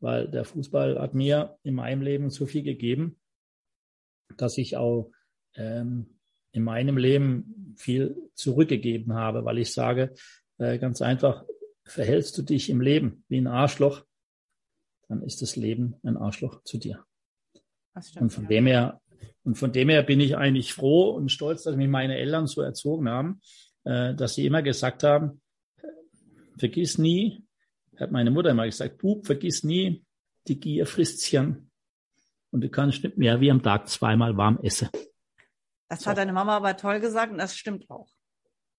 weil 0.00 0.28
der 0.28 0.44
Fußball 0.44 0.98
hat 0.98 1.14
mir 1.14 1.58
in 1.62 1.74
meinem 1.74 2.02
Leben 2.02 2.30
so 2.30 2.46
viel 2.46 2.62
gegeben, 2.62 3.20
dass 4.36 4.58
ich 4.58 4.76
auch 4.76 5.12
ähm, 5.54 6.18
in 6.52 6.62
meinem 6.62 6.96
Leben 6.96 7.74
viel 7.76 8.16
zurückgegeben 8.34 9.14
habe, 9.14 9.44
weil 9.44 9.58
ich 9.58 9.72
sage, 9.72 10.14
äh, 10.58 10.78
ganz 10.78 11.02
einfach, 11.02 11.44
verhältst 11.84 12.36
du 12.38 12.42
dich 12.42 12.70
im 12.70 12.80
Leben 12.80 13.24
wie 13.28 13.40
ein 13.40 13.46
Arschloch, 13.46 14.04
dann 15.08 15.22
ist 15.22 15.42
das 15.42 15.56
Leben 15.56 15.96
ein 16.04 16.16
Arschloch 16.16 16.62
zu 16.62 16.78
dir. 16.78 17.04
Stimmt, 18.00 18.22
und 18.22 18.30
von 18.30 18.44
ja. 18.44 18.48
dem 18.48 18.66
her, 18.66 19.00
und 19.42 19.56
von 19.56 19.72
dem 19.72 19.88
her 19.88 20.02
bin 20.02 20.20
ich 20.20 20.36
eigentlich 20.36 20.72
froh 20.72 21.10
und 21.10 21.30
stolz, 21.32 21.64
dass 21.64 21.76
mich 21.76 21.88
meine 21.88 22.16
Eltern 22.16 22.46
so 22.46 22.62
erzogen 22.62 23.08
haben, 23.08 23.40
äh, 23.84 24.14
dass 24.14 24.34
sie 24.34 24.46
immer 24.46 24.62
gesagt 24.62 25.02
haben, 25.02 25.40
vergiss 26.58 26.98
nie, 26.98 27.42
hat 27.96 28.12
meine 28.12 28.30
Mutter 28.30 28.50
immer 28.50 28.66
gesagt, 28.66 28.98
Bub, 28.98 29.26
vergiss 29.26 29.64
nie, 29.64 30.04
die 30.46 30.60
Gier 30.60 30.86
frisst 30.86 31.24
Hirn. 31.24 31.70
Und 32.50 32.62
du 32.62 32.68
kannst 32.68 33.04
nicht 33.04 33.16
mehr 33.16 33.40
wie 33.40 33.50
am 33.50 33.62
Tag 33.62 33.88
zweimal 33.88 34.36
warm 34.36 34.58
essen. 34.62 34.88
Das 35.90 36.02
so. 36.02 36.10
hat 36.10 36.18
deine 36.18 36.32
Mama 36.32 36.56
aber 36.56 36.76
toll 36.76 37.00
gesagt 37.00 37.32
und 37.32 37.38
das 37.38 37.56
stimmt 37.56 37.90
auch. 37.90 38.08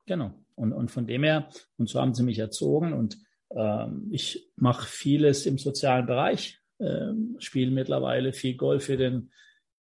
Genau. 0.08 0.32
Und, 0.56 0.74
und 0.74 0.90
von 0.90 1.06
dem 1.06 1.24
her, 1.24 1.50
und 1.78 1.90
so 1.90 2.00
haben 2.00 2.14
sie 2.14 2.24
mich 2.24 2.40
erzogen 2.40 2.94
und 2.94 3.18
ähm, 3.56 4.08
ich 4.12 4.50
mache 4.56 4.88
vieles 4.88 5.46
im 5.46 5.58
sozialen 5.58 6.06
Bereich, 6.06 6.60
ähm, 6.80 7.36
spiele 7.40 7.70
mittlerweile 7.70 8.32
viel 8.32 8.56
Golf 8.56 8.86
für 8.86 8.98
den 8.98 9.32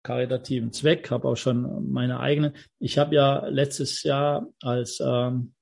karitativen 0.03 0.73
Zweck, 0.73 1.09
habe 1.09 1.27
auch 1.27 1.37
schon 1.37 1.89
meine 1.89 2.19
eigene. 2.19 2.53
Ich 2.79 2.97
habe 2.97 3.15
ja 3.15 3.45
letztes 3.47 4.03
Jahr 4.03 4.47
als 4.61 4.99
ähm, 4.99 5.53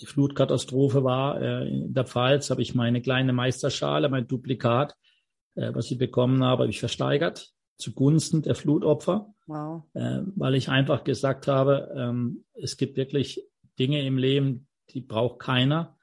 die 0.00 0.06
Flutkatastrophe 0.06 1.04
war 1.04 1.40
äh, 1.40 1.68
in 1.68 1.94
der 1.94 2.04
Pfalz, 2.04 2.50
habe 2.50 2.62
ich 2.62 2.74
meine 2.74 3.00
kleine 3.00 3.32
Meisterschale, 3.32 4.08
mein 4.08 4.26
Duplikat, 4.26 4.96
äh, 5.54 5.72
was 5.72 5.90
ich 5.90 5.98
bekommen 5.98 6.42
habe, 6.42 6.62
habe 6.62 6.70
ich 6.70 6.80
versteigert 6.80 7.52
zugunsten 7.78 8.42
der 8.42 8.54
Flutopfer, 8.54 9.32
wow. 9.46 9.84
äh, 9.94 10.20
weil 10.36 10.54
ich 10.54 10.68
einfach 10.68 11.04
gesagt 11.04 11.46
habe, 11.46 11.94
ähm, 11.96 12.44
es 12.54 12.76
gibt 12.76 12.96
wirklich 12.96 13.42
Dinge 13.78 14.04
im 14.04 14.18
Leben, 14.18 14.66
die 14.90 15.00
braucht 15.00 15.38
keiner. 15.38 15.96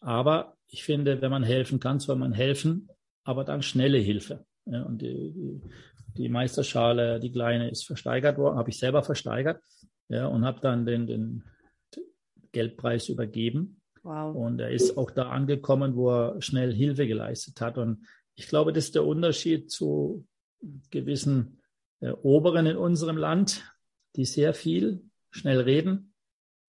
Aber 0.00 0.56
ich 0.68 0.84
finde, 0.84 1.20
wenn 1.20 1.30
man 1.30 1.42
helfen 1.42 1.80
kann, 1.80 2.00
soll 2.00 2.16
man 2.16 2.32
helfen, 2.32 2.88
aber 3.24 3.44
dann 3.44 3.62
schnelle 3.62 3.98
Hilfe. 3.98 4.44
Ja, 4.66 4.82
und 4.82 5.02
die, 5.02 5.60
die, 6.16 6.28
Meisterschale, 6.28 7.20
die 7.20 7.30
kleine, 7.30 7.70
ist 7.70 7.84
versteigert 7.84 8.38
worden, 8.38 8.56
habe 8.56 8.70
ich 8.70 8.78
selber 8.78 9.02
versteigert. 9.02 9.60
Ja, 10.08 10.26
und 10.28 10.44
habe 10.44 10.60
dann 10.60 10.86
den, 10.86 11.06
den 11.06 11.44
Geldpreis 12.52 13.08
übergeben. 13.08 13.80
Wow. 14.02 14.34
Und 14.36 14.60
er 14.60 14.70
ist 14.70 14.96
auch 14.96 15.10
da 15.10 15.30
angekommen, 15.30 15.96
wo 15.96 16.10
er 16.10 16.40
schnell 16.40 16.72
Hilfe 16.72 17.08
geleistet 17.08 17.60
hat. 17.60 17.78
Und 17.78 18.06
ich 18.36 18.46
glaube, 18.46 18.72
das 18.72 18.84
ist 18.84 18.94
der 18.94 19.04
Unterschied 19.04 19.70
zu 19.70 20.26
gewissen 20.90 21.58
äh, 22.00 22.10
Oberen 22.10 22.66
in 22.66 22.76
unserem 22.76 23.16
Land, 23.16 23.64
die 24.16 24.24
sehr 24.24 24.54
viel 24.54 25.04
schnell 25.30 25.60
reden 25.60 26.14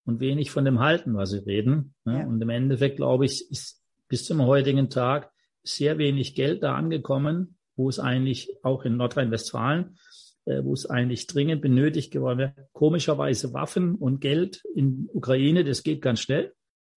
und 0.06 0.20
wenig 0.20 0.52
von 0.52 0.66
dem 0.66 0.80
halten, 0.80 1.16
was 1.16 1.32
sie 1.32 1.40
reden. 1.40 1.96
Ne? 2.06 2.20
Ja. 2.20 2.26
Und 2.26 2.42
im 2.42 2.50
Endeffekt, 2.50 2.98
glaube 2.98 3.26
ich, 3.26 3.50
ist 3.52 3.82
bis 4.08 4.26
zum 4.26 4.42
heutigen 4.46 4.90
Tag 4.90 5.32
sehr 5.64 5.98
wenig 5.98 6.36
Geld 6.36 6.64
da 6.64 6.76
angekommen, 6.76 7.58
wo 7.76 7.90
es 7.90 8.00
eigentlich 8.00 8.50
auch 8.64 8.86
in 8.86 8.98
Nordrhein-Westfalen, 8.98 9.98
äh, 10.46 10.64
wo 10.64 10.74
es 10.74 10.86
eigentlich 10.86 11.28
dringend 11.28 11.62
benötigt 11.62 12.12
geworden 12.12 12.40
wäre. 12.40 12.70
Komischerweise 12.72 13.54
Waffen 13.54 13.96
und 13.96 14.22
Geld 14.22 14.64
in 14.74 15.10
Ukraine, 15.14 15.64
das 15.64 15.84
geht 15.84 16.02
ganz 16.02 16.22
schnell. 16.22 16.54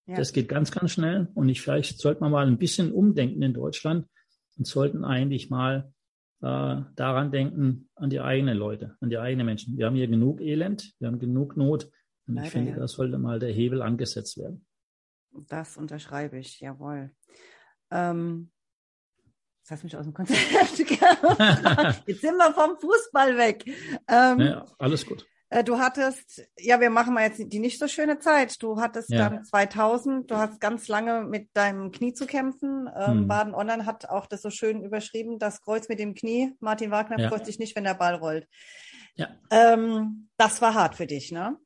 Ja. 0.06 0.16
Das 0.16 0.32
geht 0.32 0.48
ganz, 0.48 0.70
ganz 0.70 0.92
schnell. 0.92 1.28
Und 1.34 1.48
ich, 1.48 1.60
vielleicht 1.60 1.98
sollte 1.98 2.20
man 2.20 2.32
mal 2.32 2.46
ein 2.46 2.58
bisschen 2.58 2.92
umdenken 2.92 3.42
in 3.42 3.54
Deutschland 3.54 4.06
und 4.56 4.66
sollten 4.66 5.04
eigentlich 5.04 5.50
mal 5.50 5.92
äh, 6.42 6.82
daran 6.96 7.30
denken, 7.30 7.88
an 7.94 8.10
die 8.10 8.20
eigenen 8.20 8.56
Leute, 8.56 8.96
an 9.00 9.10
die 9.10 9.18
eigenen 9.18 9.46
Menschen. 9.46 9.76
Wir 9.76 9.86
haben 9.86 9.96
hier 9.96 10.08
genug 10.08 10.40
Elend, 10.40 10.94
wir 10.98 11.08
haben 11.08 11.18
genug 11.18 11.56
Not. 11.56 11.90
Und 12.26 12.36
Leider, 12.36 12.46
ich 12.46 12.52
finde, 12.52 12.70
ja. 12.72 12.76
da 12.78 12.88
sollte 12.88 13.18
mal 13.18 13.38
der 13.38 13.52
Hebel 13.52 13.82
angesetzt 13.82 14.38
werden. 14.38 14.64
Das 15.48 15.76
unterschreibe 15.76 16.38
ich, 16.38 16.60
jawohl. 16.60 17.10
Ähm, 17.90 18.50
das 19.62 19.72
hast 19.72 19.84
mich 19.84 19.96
aus 19.96 20.04
dem 20.04 20.14
Konzept 20.14 20.40
Jetzt 22.06 22.20
sind 22.20 22.36
wir 22.36 22.52
vom 22.52 22.76
Fußball 22.78 23.36
weg. 23.36 23.64
Ähm, 24.08 24.40
ja, 24.40 24.64
alles 24.78 25.06
gut. 25.06 25.26
Äh, 25.50 25.64
du 25.64 25.78
hattest, 25.78 26.48
ja, 26.58 26.80
wir 26.80 26.90
machen 26.90 27.12
mal 27.12 27.24
jetzt 27.24 27.40
die 27.52 27.58
nicht 27.58 27.78
so 27.78 27.88
schöne 27.88 28.20
Zeit. 28.20 28.62
Du 28.62 28.80
hattest 28.80 29.10
ja. 29.10 29.28
dann 29.28 29.44
2000, 29.44 30.30
du 30.30 30.36
hast 30.36 30.60
ganz 30.60 30.86
lange 30.86 31.24
mit 31.24 31.48
deinem 31.54 31.90
Knie 31.90 32.14
zu 32.14 32.26
kämpfen. 32.26 32.88
Ähm, 32.96 33.10
hm. 33.10 33.28
Baden 33.28 33.54
Online 33.54 33.84
hat 33.84 34.08
auch 34.08 34.26
das 34.26 34.42
so 34.42 34.50
schön 34.50 34.82
überschrieben, 34.82 35.38
das 35.40 35.60
Kreuz 35.60 35.88
mit 35.88 35.98
dem 35.98 36.14
Knie. 36.14 36.54
Martin 36.60 36.92
Wagner 36.92 37.18
ja. 37.18 37.28
freut 37.28 37.44
sich 37.44 37.58
nicht, 37.58 37.74
wenn 37.74 37.84
der 37.84 37.94
Ball 37.94 38.14
rollt. 38.14 38.46
Ja. 39.16 39.28
Ähm, 39.50 40.28
das 40.36 40.62
war 40.62 40.74
hart 40.74 40.94
für 40.94 41.06
dich, 41.06 41.32
ne? 41.32 41.58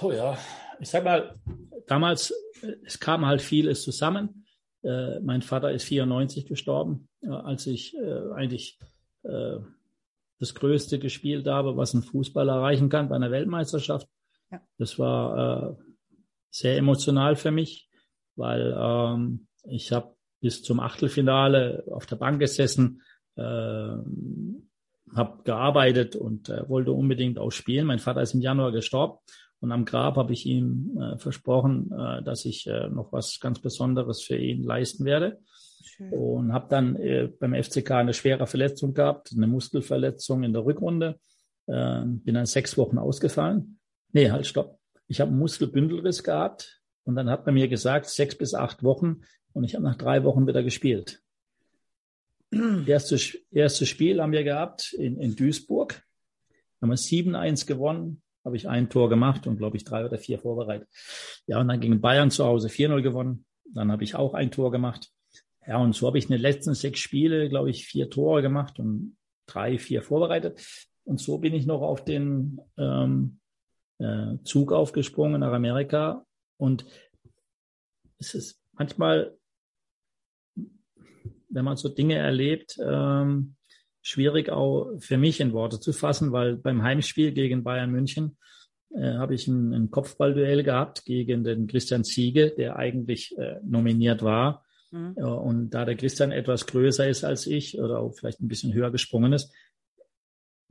Oh 0.00 0.12
ja, 0.12 0.36
ich 0.78 0.90
sag 0.90 1.02
mal, 1.02 1.34
damals, 1.86 2.34
es 2.84 3.00
kam 3.00 3.26
halt 3.26 3.40
vieles 3.40 3.82
zusammen. 3.82 4.46
Äh, 4.84 5.20
mein 5.20 5.40
Vater 5.40 5.72
ist 5.72 5.84
94 5.84 6.46
gestorben, 6.46 7.08
äh, 7.22 7.28
als 7.28 7.66
ich 7.66 7.96
äh, 7.96 8.32
eigentlich 8.34 8.78
äh, 9.22 9.56
das 10.42 10.56
Größte 10.56 10.98
gespielt 10.98 11.46
habe, 11.46 11.76
was 11.76 11.94
ein 11.94 12.02
Fußballer 12.02 12.54
erreichen 12.54 12.88
kann 12.88 13.08
bei 13.08 13.14
einer 13.14 13.30
Weltmeisterschaft. 13.30 14.08
Ja. 14.50 14.60
Das 14.76 14.98
war 14.98 15.70
äh, 15.70 15.74
sehr 16.50 16.76
emotional 16.76 17.36
für 17.36 17.52
mich, 17.52 17.88
weil 18.34 18.76
ähm, 18.76 19.46
ich 19.62 19.92
habe 19.92 20.16
bis 20.40 20.64
zum 20.64 20.80
Achtelfinale 20.80 21.84
auf 21.92 22.06
der 22.06 22.16
Bank 22.16 22.40
gesessen, 22.40 23.02
äh, 23.36 23.42
habe 23.42 25.42
gearbeitet 25.44 26.16
und 26.16 26.48
äh, 26.48 26.68
wollte 26.68 26.90
unbedingt 26.90 27.38
auch 27.38 27.52
spielen. 27.52 27.86
Mein 27.86 28.00
Vater 28.00 28.22
ist 28.22 28.34
im 28.34 28.40
Januar 28.40 28.72
gestorben 28.72 29.18
und 29.60 29.70
am 29.70 29.84
Grab 29.84 30.16
habe 30.16 30.32
ich 30.32 30.44
ihm 30.44 30.98
äh, 31.00 31.18
versprochen, 31.18 31.92
äh, 31.92 32.24
dass 32.24 32.46
ich 32.46 32.66
äh, 32.66 32.88
noch 32.88 33.12
was 33.12 33.38
ganz 33.38 33.60
Besonderes 33.60 34.20
für 34.20 34.36
ihn 34.36 34.64
leisten 34.64 35.04
werde. 35.04 35.38
Und 36.10 36.52
habe 36.52 36.66
dann 36.68 36.96
äh, 36.96 37.28
beim 37.38 37.54
FCK 37.54 37.90
eine 37.92 38.14
schwere 38.14 38.46
Verletzung 38.46 38.94
gehabt, 38.94 39.32
eine 39.36 39.46
Muskelverletzung 39.46 40.42
in 40.42 40.52
der 40.52 40.64
Rückrunde. 40.64 41.18
Äh, 41.66 42.02
bin 42.04 42.34
dann 42.34 42.46
sechs 42.46 42.76
Wochen 42.76 42.98
ausgefallen. 42.98 43.78
Nee, 44.12 44.30
halt, 44.30 44.46
stopp. 44.46 44.78
Ich 45.08 45.20
habe 45.20 45.30
einen 45.30 45.38
Muskelbündelriss 45.38 46.22
gehabt 46.22 46.80
und 47.04 47.16
dann 47.16 47.30
hat 47.30 47.46
man 47.46 47.54
mir 47.54 47.68
gesagt, 47.68 48.06
sechs 48.06 48.36
bis 48.36 48.54
acht 48.54 48.82
Wochen 48.82 49.20
und 49.52 49.64
ich 49.64 49.74
habe 49.74 49.84
nach 49.84 49.96
drei 49.96 50.24
Wochen 50.24 50.46
wieder 50.46 50.62
gespielt. 50.62 51.22
Erstes 52.86 53.38
erste 53.50 53.86
Spiel 53.86 54.20
haben 54.20 54.32
wir 54.32 54.44
gehabt 54.44 54.92
in, 54.92 55.18
in 55.18 55.34
Duisburg. 55.36 56.02
Haben 56.80 56.90
wir 56.90 56.96
7-1 56.96 57.66
gewonnen, 57.66 58.22
habe 58.44 58.56
ich 58.56 58.68
ein 58.68 58.90
Tor 58.90 59.08
gemacht 59.08 59.46
und 59.46 59.56
glaube 59.56 59.76
ich 59.76 59.84
drei 59.84 60.04
oder 60.04 60.18
vier 60.18 60.38
vorbereitet. 60.38 60.88
Ja, 61.46 61.60
und 61.60 61.68
dann 61.68 61.80
gegen 61.80 62.00
Bayern 62.00 62.30
zu 62.30 62.44
Hause 62.44 62.68
4-0 62.68 63.02
gewonnen. 63.02 63.44
Dann 63.72 63.92
habe 63.92 64.02
ich 64.02 64.16
auch 64.16 64.34
ein 64.34 64.50
Tor 64.50 64.72
gemacht. 64.72 65.11
Ja, 65.66 65.78
und 65.78 65.94
so 65.94 66.06
habe 66.06 66.18
ich 66.18 66.24
in 66.24 66.32
den 66.32 66.40
letzten 66.40 66.74
sechs 66.74 67.00
Spiele, 67.00 67.48
glaube 67.48 67.70
ich, 67.70 67.86
vier 67.86 68.10
Tore 68.10 68.42
gemacht 68.42 68.78
und 68.78 69.16
drei, 69.46 69.78
vier 69.78 70.02
vorbereitet. 70.02 70.60
Und 71.04 71.20
so 71.20 71.38
bin 71.38 71.54
ich 71.54 71.66
noch 71.66 71.82
auf 71.82 72.04
den 72.04 72.60
ähm, 72.76 73.40
äh, 73.98 74.36
Zug 74.44 74.72
aufgesprungen 74.72 75.40
nach 75.40 75.52
Amerika. 75.52 76.26
Und 76.56 76.84
es 78.18 78.34
ist 78.34 78.60
manchmal, 78.72 79.36
wenn 81.48 81.64
man 81.64 81.76
so 81.76 81.88
Dinge 81.88 82.16
erlebt, 82.16 82.78
ähm, 82.82 83.56
schwierig 84.00 84.50
auch 84.50 84.92
für 84.98 85.16
mich 85.16 85.40
in 85.40 85.52
Worte 85.52 85.78
zu 85.78 85.92
fassen, 85.92 86.32
weil 86.32 86.56
beim 86.56 86.82
Heimspiel 86.82 87.32
gegen 87.32 87.62
Bayern 87.62 87.90
München 87.90 88.36
äh, 88.94 89.14
habe 89.14 89.34
ich 89.34 89.46
ein, 89.46 89.72
ein 89.72 89.90
Kopfballduell 89.90 90.62
gehabt 90.62 91.04
gegen 91.04 91.44
den 91.44 91.66
Christian 91.66 92.04
Ziege, 92.04 92.50
der 92.50 92.76
eigentlich 92.76 93.36
äh, 93.38 93.60
nominiert 93.64 94.22
war. 94.22 94.61
Mhm. 94.92 95.12
Und 95.16 95.70
da 95.70 95.84
der 95.84 95.96
Christian 95.96 96.30
etwas 96.30 96.66
größer 96.66 97.08
ist 97.08 97.24
als 97.24 97.46
ich 97.46 97.78
oder 97.80 97.98
auch 97.98 98.12
vielleicht 98.12 98.40
ein 98.40 98.48
bisschen 98.48 98.72
höher 98.72 98.90
gesprungen 98.90 99.32
ist, 99.32 99.52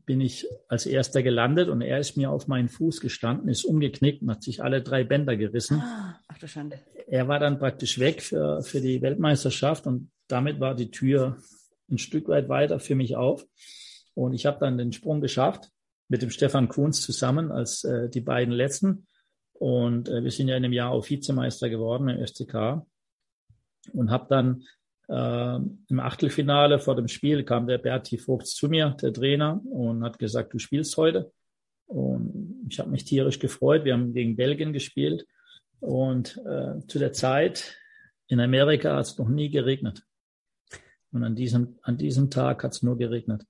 bin 0.06 0.22
ich 0.22 0.48
als 0.68 0.86
erster 0.86 1.24
gelandet 1.24 1.70
und 1.70 1.82
er 1.82 2.00
ist 2.00 2.18
mir 2.18 2.32
auf 2.32 2.48
meinen 2.48 2.70
Fuß 2.70 3.02
gestanden, 3.02 3.50
ist 3.50 3.66
umgeknickt 3.66 4.22
und 4.22 4.32
hat 4.32 4.44
sich 4.44 4.64
alle 4.64 4.82
drei 4.82 5.04
Bänder 5.04 5.38
gerissen. 5.38 5.80
Ah, 5.80 6.20
ach 6.28 6.38
du 6.38 6.48
Schande. 6.48 6.80
Er 7.08 7.28
war 7.28 7.40
dann 7.40 7.60
praktisch 7.60 8.00
weg 8.00 8.22
für, 8.22 8.62
für 8.64 8.82
die 8.82 9.02
Weltmeisterschaft 9.02 9.86
und 9.86 10.12
damit 10.28 10.60
war 10.60 10.76
die 10.76 10.92
Tür 10.92 11.38
ein 11.90 11.98
Stück 11.98 12.28
weit 12.30 12.50
weiter 12.50 12.80
für 12.80 12.96
mich 12.96 13.16
auf. 13.16 13.46
Und 14.14 14.34
ich 14.34 14.46
habe 14.46 14.60
dann 14.60 14.78
den 14.78 14.92
Sprung 14.92 15.22
geschafft 15.22 15.70
mit 16.08 16.22
dem 16.22 16.30
Stefan 16.30 16.68
Kunz 16.68 17.02
zusammen 17.02 17.52
als 17.52 17.84
äh, 17.84 18.10
die 18.10 18.22
beiden 18.22 18.54
letzten. 18.54 19.08
Und 19.54 20.10
äh, 20.10 20.24
wir 20.24 20.32
sind 20.32 20.48
ja 20.48 20.58
in 20.58 20.66
einem 20.66 20.74
Jahr 20.74 20.92
auch 20.92 21.10
Vizemeister 21.10 21.70
geworden 21.70 22.10
im 22.10 22.26
FCK 22.26 22.86
und 23.94 24.12
habe 24.12 24.28
dann 24.30 24.64
äh, 25.08 25.60
im 25.90 26.00
Achtelfinale 26.00 26.80
vor 26.80 26.96
dem 26.96 27.08
Spiel 27.08 27.44
kam 27.44 27.68
der 27.68 27.78
Berti 27.78 28.18
Vogt 28.18 28.48
zu 28.48 28.70
mir, 28.70 28.96
der 29.02 29.14
Trainer, 29.14 29.62
und 29.66 30.04
hat 30.04 30.20
gesagt, 30.20 30.54
du 30.54 30.60
spielst 30.60 30.96
heute. 30.98 31.32
Und 31.88 32.66
ich 32.70 32.80
habe 32.80 32.90
mich 32.90 33.04
tierisch 33.04 33.40
gefreut. 33.40 33.84
Wir 33.84 33.94
haben 33.94 34.14
gegen 34.14 34.38
Belgien 34.38 34.72
gespielt. 34.72 35.26
Und 35.82 36.38
äh, 36.46 36.80
zu 36.88 37.00
der 37.00 37.12
Zeit 37.12 37.78
in 38.28 38.40
Amerika 38.40 38.96
hat 38.96 39.06
es 39.06 39.18
noch 39.18 39.28
nie 39.28 39.50
geregnet. 39.50 40.04
Und 41.12 41.24
an 41.24 41.36
diesem, 41.36 41.76
an 41.82 41.98
diesem 41.98 42.30
Tag 42.30 42.64
hat 42.64 42.72
es 42.72 42.82
nur 42.82 42.98
geregnet. 42.98 43.44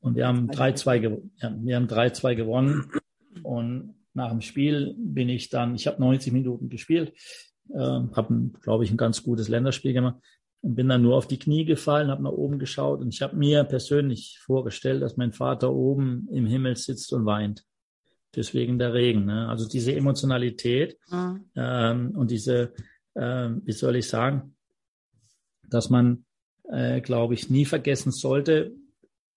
Und 0.00 0.16
wir 0.16 0.26
haben 0.26 0.50
3-2 0.50 1.20
ja, 1.36 1.54
wir 1.60 1.76
haben 1.76 1.86
3-2 1.86 2.34
gewonnen. 2.34 2.90
Und 3.42 3.94
nach 4.14 4.30
dem 4.30 4.40
Spiel 4.40 4.94
bin 4.96 5.28
ich 5.28 5.50
dann, 5.50 5.74
ich 5.74 5.86
habe 5.86 6.00
90 6.00 6.32
Minuten 6.32 6.70
gespielt, 6.70 7.12
äh, 7.70 7.78
habe, 7.78 8.50
glaube 8.60 8.84
ich, 8.84 8.90
ein 8.90 8.96
ganz 8.96 9.22
gutes 9.22 9.48
Länderspiel 9.48 9.92
gemacht 9.92 10.16
und 10.62 10.74
bin 10.74 10.88
dann 10.88 11.02
nur 11.02 11.16
auf 11.16 11.26
die 11.26 11.38
Knie 11.38 11.64
gefallen, 11.64 12.10
habe 12.10 12.22
nach 12.22 12.30
oben 12.30 12.58
geschaut 12.58 13.00
und 13.00 13.12
ich 13.12 13.22
habe 13.22 13.36
mir 13.36 13.64
persönlich 13.64 14.38
vorgestellt, 14.40 15.02
dass 15.02 15.16
mein 15.16 15.32
Vater 15.32 15.72
oben 15.72 16.28
im 16.30 16.46
Himmel 16.46 16.76
sitzt 16.76 17.12
und 17.12 17.26
weint. 17.26 17.64
Deswegen 18.34 18.78
der 18.78 18.94
Regen. 18.94 19.26
Ne? 19.26 19.48
Also 19.48 19.68
diese 19.68 19.94
Emotionalität 19.94 20.98
mhm. 21.10 21.44
ähm, 21.54 22.12
und 22.16 22.30
diese, 22.30 22.72
äh, 23.14 23.50
wie 23.64 23.72
soll 23.72 23.96
ich 23.96 24.08
sagen, 24.08 24.56
dass 25.68 25.90
man, 25.90 26.24
äh, 26.68 27.00
glaube 27.00 27.34
ich, 27.34 27.50
nie 27.50 27.64
vergessen 27.64 28.12
sollte, 28.12 28.72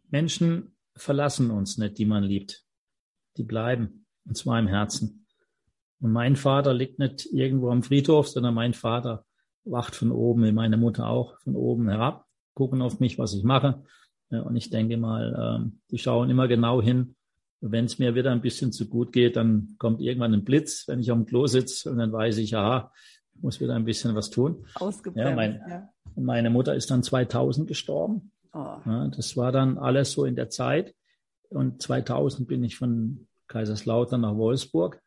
Menschen 0.10 0.76
verlassen 0.96 1.52
uns 1.52 1.78
nicht, 1.78 1.98
die 1.98 2.06
man 2.06 2.24
liebt. 2.24 2.64
Die 3.38 3.44
bleiben, 3.44 4.06
und 4.26 4.38
zwar 4.38 4.60
im 4.60 4.68
Herzen. 4.68 5.25
Und 6.06 6.12
mein 6.12 6.36
Vater 6.36 6.72
liegt 6.72 7.00
nicht 7.00 7.26
irgendwo 7.34 7.72
am 7.72 7.82
Friedhof, 7.82 8.28
sondern 8.28 8.54
mein 8.54 8.76
Vater 8.76 9.26
wacht 9.63 9.96
von 9.96 10.12
oben, 10.12 10.44
wie 10.44 10.52
meine 10.52 10.78
Mutter 10.78 11.08
auch, 11.08 11.39
von 11.39 11.56
oben 11.56 11.89
herab, 11.89 12.28
gucken 12.54 12.84
auf 12.84 13.00
mich, 13.00 13.18
was 13.18 13.34
ich 13.34 13.44
mache. 13.44 13.82
Und 14.30 14.56
ich 14.56 14.70
denke 14.70 14.98
mal, 14.98 15.58
ähm, 15.63 15.80
die 15.89 15.98
schauen 15.98 16.30
immer 16.30 16.48
genau 16.48 16.80
hin. 16.80 17.15
Wenn 17.60 17.86
es 17.86 17.98
mir 17.98 18.13
wieder 18.13 18.32
ein 18.32 18.41
bisschen 18.41 18.72
zu 18.72 18.88
gut 18.88 19.13
geht, 19.13 19.36
dann 19.36 19.78
kommt 19.80 20.00
irgendwann 20.00 20.36
ein 20.36 20.44
Blitz, 20.44 20.88
wenn 20.88 21.00
ich 21.00 21.10
am 21.10 21.26
Klo 21.26 21.48
sitze 21.48 21.89
und 21.89 21.98
dann 21.98 22.13
weiß 22.13 22.38
ich, 22.38 22.56
aha, 22.56 22.91
ich 23.34 23.41
muss 23.41 23.60
wieder 23.60 23.74
ein 23.74 23.86
bisschen 23.86 24.13
was 24.13 24.30
tun. 24.30 24.63
Ausgebremst, 24.76 25.28
ja, 25.28 25.36
mein, 25.36 25.60
ja. 25.68 25.89
Meine 26.15 26.52
Mutter 26.52 26.76
ist 26.76 26.91
dann 26.91 27.02
2000 27.02 27.68
gestorben. 27.68 28.32
Oh. 28.54 28.78
Ja, 28.86 29.08
das 29.08 29.36
war 29.38 29.52
dann 29.52 29.80
alles 29.80 30.12
so 30.12 30.26
in 30.26 30.36
der 30.36 30.52
Zeit. 30.52 30.94
Und 31.50 31.82
2000 31.82 32.48
bin 32.48 32.63
ich 32.63 32.76
von 32.78 33.26
Kaiserslautern 33.48 34.22
nach 34.22 34.36
Wolfsburg. 34.36 35.02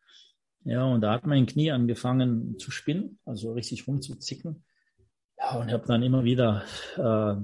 Ja, 0.68 0.84
und 0.84 1.00
da 1.00 1.14
hat 1.14 1.26
mein 1.26 1.46
Knie 1.46 1.70
angefangen 1.70 2.58
zu 2.58 2.70
spinnen, 2.70 3.18
also 3.24 3.52
richtig 3.54 3.88
rumzuzicken. 3.88 4.66
Ja, 5.38 5.58
und 5.58 5.72
habe 5.72 5.86
dann 5.86 6.02
immer 6.02 6.24
wieder 6.24 6.62
äh, 6.96 7.36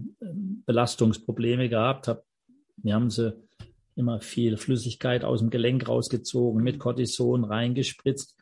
Belastungsprobleme 0.66 1.70
gehabt. 1.70 2.08
Hab, 2.08 2.26
mir 2.76 2.94
haben 2.94 3.08
sie 3.08 3.34
immer 3.96 4.20
viel 4.20 4.58
Flüssigkeit 4.58 5.24
aus 5.24 5.40
dem 5.40 5.48
Gelenk 5.48 5.88
rausgezogen, 5.88 6.62
mit 6.62 6.78
Cortison 6.78 7.44
reingespritzt. 7.44 8.36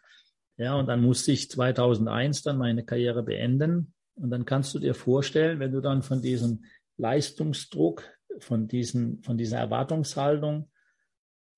Ja, 0.56 0.74
und 0.74 0.88
dann 0.88 1.00
musste 1.00 1.30
ich 1.30 1.48
2001 1.48 2.42
dann 2.42 2.58
meine 2.58 2.84
Karriere 2.84 3.22
beenden. 3.22 3.94
Und 4.16 4.30
dann 4.30 4.46
kannst 4.46 4.74
du 4.74 4.80
dir 4.80 4.94
vorstellen, 4.94 5.60
wenn 5.60 5.70
du 5.70 5.80
dann 5.80 6.02
von 6.02 6.22
diesem 6.22 6.64
Leistungsdruck, 6.96 8.02
von, 8.40 8.66
diesen, 8.66 9.22
von 9.22 9.38
dieser 9.38 9.58
Erwartungshaltung, 9.58 10.72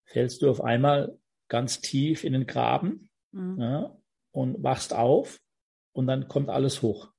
fällst 0.04 0.42
du 0.42 0.50
auf 0.50 0.60
einmal 0.60 1.16
ganz 1.48 1.80
tief 1.80 2.24
in 2.24 2.34
den 2.34 2.46
Graben 2.46 3.08
mhm. 3.34 3.60
ja, 3.60 3.96
und 4.32 4.62
wachst 4.62 4.94
auf 4.94 5.40
und 5.92 6.06
dann 6.06 6.28
kommt 6.28 6.48
alles 6.48 6.82
hoch. 6.82 7.10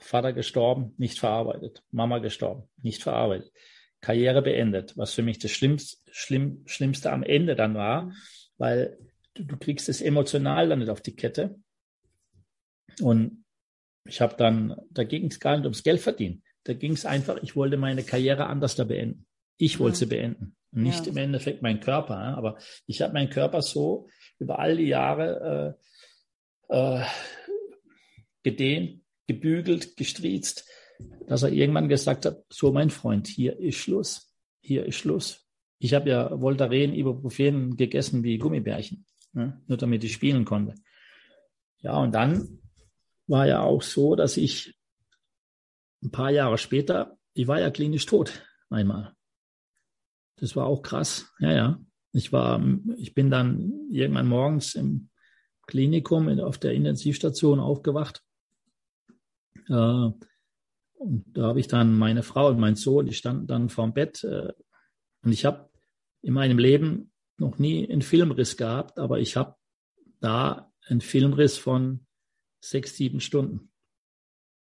Vater 0.00 0.32
gestorben, 0.32 0.94
nicht 0.96 1.18
verarbeitet. 1.18 1.82
Mama 1.90 2.18
gestorben, 2.18 2.68
nicht 2.82 3.02
verarbeitet. 3.02 3.52
Karriere 4.00 4.42
beendet, 4.42 4.96
was 4.96 5.12
für 5.12 5.22
mich 5.22 5.38
das 5.38 5.50
Schlimmste, 5.50 5.98
Schlimm, 6.12 6.62
Schlimmste 6.66 7.12
am 7.12 7.22
Ende 7.22 7.56
dann 7.56 7.74
war, 7.74 8.02
mhm. 8.02 8.12
weil 8.56 8.98
du, 9.34 9.44
du 9.44 9.56
kriegst 9.56 9.88
es 9.88 10.00
emotional 10.00 10.68
dann 10.68 10.78
nicht 10.78 10.90
auf 10.90 11.00
die 11.00 11.16
Kette. 11.16 11.58
Und 13.00 13.44
ich 14.04 14.20
habe 14.20 14.36
dann, 14.36 14.80
da 14.90 15.04
ging 15.04 15.26
es 15.26 15.40
gar 15.40 15.56
nicht 15.56 15.64
ums 15.64 15.82
Geld 15.82 16.00
verdienen. 16.00 16.42
Da 16.64 16.74
ging 16.74 16.92
es 16.92 17.06
einfach, 17.06 17.42
ich 17.42 17.56
wollte 17.56 17.76
meine 17.76 18.02
Karriere 18.02 18.46
anders 18.46 18.76
da 18.76 18.84
beenden. 18.84 19.26
Ich 19.58 19.78
wollte 19.78 19.96
ja. 19.96 19.98
sie 19.98 20.06
beenden. 20.06 20.56
Nicht 20.70 21.06
ja. 21.06 21.12
im 21.12 21.16
Endeffekt 21.18 21.62
mein 21.62 21.80
Körper, 21.80 22.16
aber 22.16 22.58
ich 22.86 23.02
habe 23.02 23.12
meinen 23.12 23.30
Körper 23.30 23.62
so 23.62 24.08
über 24.38 24.58
all 24.58 24.76
die 24.76 24.84
Jahre 24.84 25.76
äh, 26.68 27.00
äh, 27.00 27.04
gedehnt, 28.42 29.02
gebügelt, 29.26 29.96
gestriezt, 29.96 30.66
dass 31.26 31.42
er 31.42 31.52
irgendwann 31.52 31.88
gesagt 31.88 32.26
hat, 32.26 32.44
so 32.48 32.72
mein 32.72 32.90
Freund, 32.90 33.26
hier 33.26 33.58
ist 33.58 33.76
Schluss, 33.76 34.34
hier 34.60 34.86
ist 34.86 34.96
Schluss. 34.96 35.46
Ich 35.78 35.94
habe 35.94 36.10
ja 36.10 36.40
Voltaren, 36.40 36.94
Ibuprofen 36.94 37.76
gegessen 37.76 38.22
wie 38.22 38.38
Gummibärchen, 38.38 39.06
ne? 39.32 39.60
nur 39.66 39.78
damit 39.78 40.04
ich 40.04 40.12
spielen 40.12 40.44
konnte. 40.44 40.74
Ja, 41.80 41.96
und 41.98 42.12
dann 42.14 42.60
war 43.26 43.46
ja 43.46 43.60
auch 43.60 43.82
so, 43.82 44.16
dass 44.16 44.36
ich 44.36 44.74
ein 46.02 46.10
paar 46.10 46.30
Jahre 46.30 46.58
später, 46.58 47.18
ich 47.34 47.46
war 47.46 47.60
ja 47.60 47.70
klinisch 47.70 48.06
tot 48.06 48.42
einmal. 48.70 49.14
Das 50.40 50.56
war 50.56 50.66
auch 50.66 50.82
krass. 50.82 51.32
Ja, 51.38 51.52
ja. 51.52 51.80
Ich 52.12 52.32
war, 52.32 52.62
ich 52.96 53.14
bin 53.14 53.30
dann 53.30 53.88
irgendwann 53.90 54.28
morgens 54.28 54.74
im 54.74 55.10
Klinikum 55.66 56.28
in, 56.28 56.40
auf 56.40 56.58
der 56.58 56.72
Intensivstation 56.72 57.60
aufgewacht. 57.60 58.22
Äh, 59.68 60.10
und 60.98 61.24
da 61.32 61.42
habe 61.42 61.60
ich 61.60 61.68
dann 61.68 61.96
meine 61.96 62.22
Frau 62.22 62.48
und 62.48 62.58
mein 62.58 62.74
Sohn, 62.74 63.06
die 63.06 63.12
standen 63.12 63.46
dann 63.46 63.68
vorm 63.68 63.92
Bett. 63.92 64.24
Äh, 64.24 64.52
und 65.22 65.32
ich 65.32 65.44
habe 65.44 65.70
in 66.22 66.34
meinem 66.34 66.58
Leben 66.58 67.12
noch 67.36 67.58
nie 67.58 67.88
einen 67.88 68.02
Filmriss 68.02 68.56
gehabt, 68.56 68.98
aber 68.98 69.20
ich 69.20 69.36
habe 69.36 69.56
da 70.20 70.72
einen 70.88 71.00
Filmriss 71.00 71.56
von 71.56 72.06
sechs, 72.60 72.96
sieben 72.96 73.20
Stunden, 73.20 73.70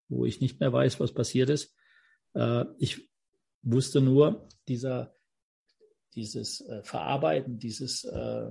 wo 0.10 0.26
ich 0.26 0.42
nicht 0.42 0.60
mehr 0.60 0.74
weiß, 0.74 1.00
was 1.00 1.14
passiert 1.14 1.50
ist. 1.50 1.74
Äh, 2.34 2.66
ich 2.80 3.10
wusste 3.62 4.02
nur, 4.02 4.48
dieser 4.68 5.15
dieses 6.16 6.62
äh, 6.62 6.84
Verarbeiten, 6.84 7.60
dieses 7.60 8.04
äh, 8.06 8.50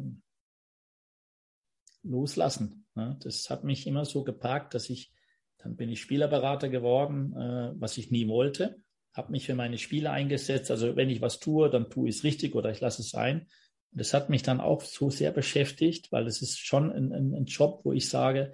Loslassen. 2.02 2.86
Ne? 2.94 3.18
Das 3.22 3.48
hat 3.50 3.64
mich 3.64 3.86
immer 3.86 4.04
so 4.04 4.24
geparkt, 4.24 4.74
dass 4.74 4.90
ich, 4.90 5.12
dann 5.58 5.76
bin 5.76 5.88
ich 5.88 6.00
Spielerberater 6.00 6.68
geworden, 6.68 7.34
äh, 7.36 7.72
was 7.80 7.96
ich 7.98 8.10
nie 8.10 8.28
wollte, 8.28 8.76
habe 9.14 9.32
mich 9.32 9.46
für 9.46 9.54
meine 9.54 9.78
Spiele 9.78 10.10
eingesetzt. 10.10 10.70
Also 10.70 10.96
wenn 10.96 11.08
ich 11.08 11.22
was 11.22 11.38
tue, 11.38 11.70
dann 11.70 11.88
tue 11.88 12.08
ich 12.08 12.16
es 12.16 12.24
richtig 12.24 12.54
oder 12.54 12.70
ich 12.70 12.80
lasse 12.80 13.02
es 13.02 13.10
sein. 13.10 13.46
Und 13.92 14.00
das 14.00 14.12
hat 14.12 14.28
mich 14.28 14.42
dann 14.42 14.60
auch 14.60 14.82
so 14.82 15.08
sehr 15.08 15.30
beschäftigt, 15.30 16.10
weil 16.12 16.26
es 16.26 16.42
ist 16.42 16.58
schon 16.58 16.92
ein, 16.92 17.12
ein, 17.12 17.34
ein 17.34 17.44
Job, 17.44 17.80
wo 17.84 17.92
ich 17.92 18.08
sage, 18.08 18.52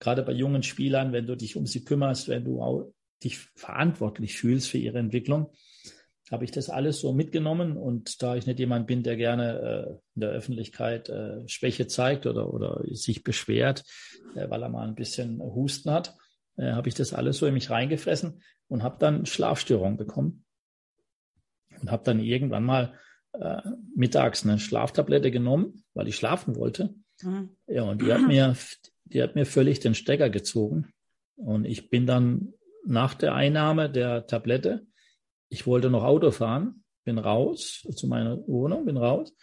gerade 0.00 0.22
bei 0.22 0.32
jungen 0.32 0.62
Spielern, 0.62 1.12
wenn 1.12 1.26
du 1.26 1.36
dich 1.36 1.56
um 1.56 1.66
sie 1.66 1.84
kümmerst, 1.84 2.28
wenn 2.28 2.44
du 2.44 2.92
dich 3.22 3.38
verantwortlich 3.54 4.36
fühlst 4.36 4.68
für 4.68 4.78
ihre 4.78 4.98
Entwicklung, 4.98 5.52
habe 6.30 6.44
ich 6.44 6.50
das 6.50 6.70
alles 6.70 7.00
so 7.00 7.12
mitgenommen. 7.12 7.76
Und 7.76 8.22
da 8.22 8.36
ich 8.36 8.46
nicht 8.46 8.58
jemand 8.58 8.86
bin, 8.86 9.02
der 9.02 9.16
gerne 9.16 9.58
äh, 9.60 9.90
in 10.14 10.20
der 10.20 10.30
Öffentlichkeit 10.30 11.08
äh, 11.08 11.46
Schwäche 11.48 11.86
zeigt 11.86 12.26
oder, 12.26 12.52
oder 12.52 12.82
sich 12.90 13.24
beschwert, 13.24 13.84
äh, 14.36 14.48
weil 14.48 14.62
er 14.62 14.68
mal 14.68 14.86
ein 14.86 14.94
bisschen 14.94 15.40
Husten 15.40 15.90
hat, 15.90 16.16
äh, 16.56 16.72
habe 16.72 16.88
ich 16.88 16.94
das 16.94 17.12
alles 17.12 17.38
so 17.38 17.46
in 17.46 17.54
mich 17.54 17.70
reingefressen 17.70 18.42
und 18.68 18.82
habe 18.82 18.96
dann 19.00 19.26
Schlafstörungen 19.26 19.96
bekommen. 19.96 20.44
Und 21.80 21.90
habe 21.90 22.04
dann 22.04 22.20
irgendwann 22.20 22.64
mal 22.64 22.94
äh, 23.32 23.62
mittags 23.96 24.44
eine 24.44 24.58
Schlaftablette 24.58 25.30
genommen, 25.30 25.84
weil 25.94 26.08
ich 26.08 26.16
schlafen 26.16 26.56
wollte. 26.56 26.94
Mhm. 27.22 27.56
Ja, 27.66 27.84
und 27.84 28.02
die 28.02 28.12
hat 28.12 28.26
mir, 28.26 28.56
die 29.04 29.22
hat 29.22 29.34
mir 29.34 29.46
völlig 29.46 29.80
den 29.80 29.94
Stecker 29.94 30.30
gezogen. 30.30 30.92
Und 31.36 31.64
ich 31.64 31.90
bin 31.90 32.06
dann 32.06 32.52
nach 32.84 33.14
der 33.14 33.34
Einnahme 33.34 33.90
der 33.90 34.26
Tablette 34.26 34.86
ich 35.50 35.66
wollte 35.66 35.90
noch 35.90 36.04
Auto 36.04 36.30
fahren, 36.30 36.84
bin 37.04 37.18
raus 37.18 37.86
zu 37.94 38.06
meiner 38.06 38.38
Wohnung, 38.46 38.86
bin 38.86 38.96
raus 38.96 39.34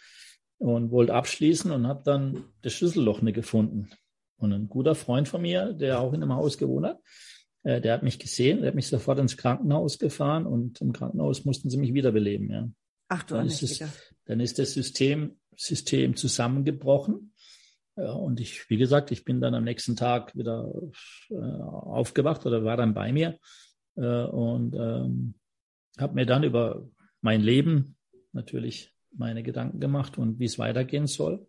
und 0.58 0.90
wollte 0.90 1.14
abschließen 1.14 1.70
und 1.70 1.86
habe 1.86 2.02
dann 2.04 2.44
das 2.62 2.72
Schlüsselloch 2.72 3.22
nicht 3.22 3.34
gefunden. 3.34 3.90
Und 4.38 4.52
ein 4.52 4.68
guter 4.68 4.94
Freund 4.94 5.28
von 5.28 5.42
mir, 5.42 5.72
der 5.72 6.00
auch 6.00 6.12
in 6.12 6.22
einem 6.22 6.34
Haus 6.34 6.58
gewohnt 6.58 6.86
hat, 6.86 7.00
äh, 7.62 7.80
der 7.80 7.92
hat 7.92 8.02
mich 8.02 8.18
gesehen, 8.18 8.60
der 8.60 8.68
hat 8.68 8.74
mich 8.74 8.88
sofort 8.88 9.18
ins 9.18 9.36
Krankenhaus 9.36 9.98
gefahren 9.98 10.46
und 10.46 10.80
im 10.80 10.92
Krankenhaus 10.92 11.44
mussten 11.44 11.70
sie 11.70 11.76
mich 11.76 11.92
wiederbeleben. 11.92 12.50
Ja. 12.50 12.68
Ach 13.08 13.22
du 13.24 13.34
dann 13.34 13.46
ist, 13.46 13.62
es, 13.62 13.82
dann 14.26 14.40
ist 14.40 14.58
das 14.58 14.72
System, 14.72 15.38
System 15.56 16.16
zusammengebrochen. 16.16 17.32
Ja, 17.96 18.12
und 18.12 18.38
ich, 18.38 18.70
wie 18.70 18.76
gesagt, 18.76 19.10
ich 19.10 19.24
bin 19.24 19.40
dann 19.40 19.54
am 19.54 19.64
nächsten 19.64 19.96
Tag 19.96 20.36
wieder 20.36 20.72
äh, 21.30 21.34
aufgewacht 21.34 22.46
oder 22.46 22.64
war 22.64 22.76
dann 22.76 22.94
bei 22.94 23.12
mir. 23.12 23.38
Äh, 23.96 24.24
und 24.24 24.74
ähm, 24.76 25.34
habe 26.00 26.14
mir 26.14 26.26
dann 26.26 26.44
über 26.44 26.86
mein 27.20 27.40
Leben 27.40 27.96
natürlich 28.32 28.94
meine 29.12 29.42
Gedanken 29.42 29.80
gemacht 29.80 30.18
und 30.18 30.38
wie 30.38 30.44
es 30.44 30.58
weitergehen 30.58 31.06
soll 31.06 31.46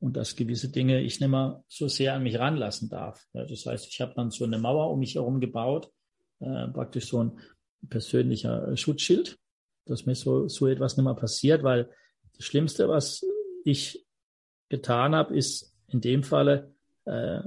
und 0.00 0.16
dass 0.16 0.36
gewisse 0.36 0.70
Dinge 0.70 1.00
ich 1.00 1.20
nicht 1.20 1.28
mehr 1.28 1.62
so 1.68 1.88
sehr 1.88 2.14
an 2.14 2.22
mich 2.22 2.38
ranlassen 2.38 2.88
darf. 2.88 3.26
Das 3.32 3.66
heißt, 3.66 3.86
ich 3.88 4.00
habe 4.00 4.14
dann 4.16 4.30
so 4.30 4.44
eine 4.44 4.58
Mauer 4.58 4.90
um 4.90 4.98
mich 4.98 5.14
herum 5.14 5.40
gebaut, 5.40 5.90
äh, 6.40 6.68
praktisch 6.68 7.08
so 7.08 7.22
ein 7.22 7.38
persönlicher 7.88 8.76
Schutzschild, 8.76 9.38
dass 9.86 10.06
mir 10.06 10.14
so, 10.14 10.48
so 10.48 10.66
etwas 10.66 10.96
nicht 10.96 11.04
mehr 11.04 11.14
passiert, 11.14 11.62
weil 11.62 11.90
das 12.36 12.46
Schlimmste, 12.46 12.88
was 12.88 13.24
ich 13.64 14.06
getan 14.68 15.14
habe, 15.14 15.36
ist 15.36 15.74
in 15.88 16.00
dem 16.00 16.22
Falle, 16.22 16.74
äh, 17.04 17.40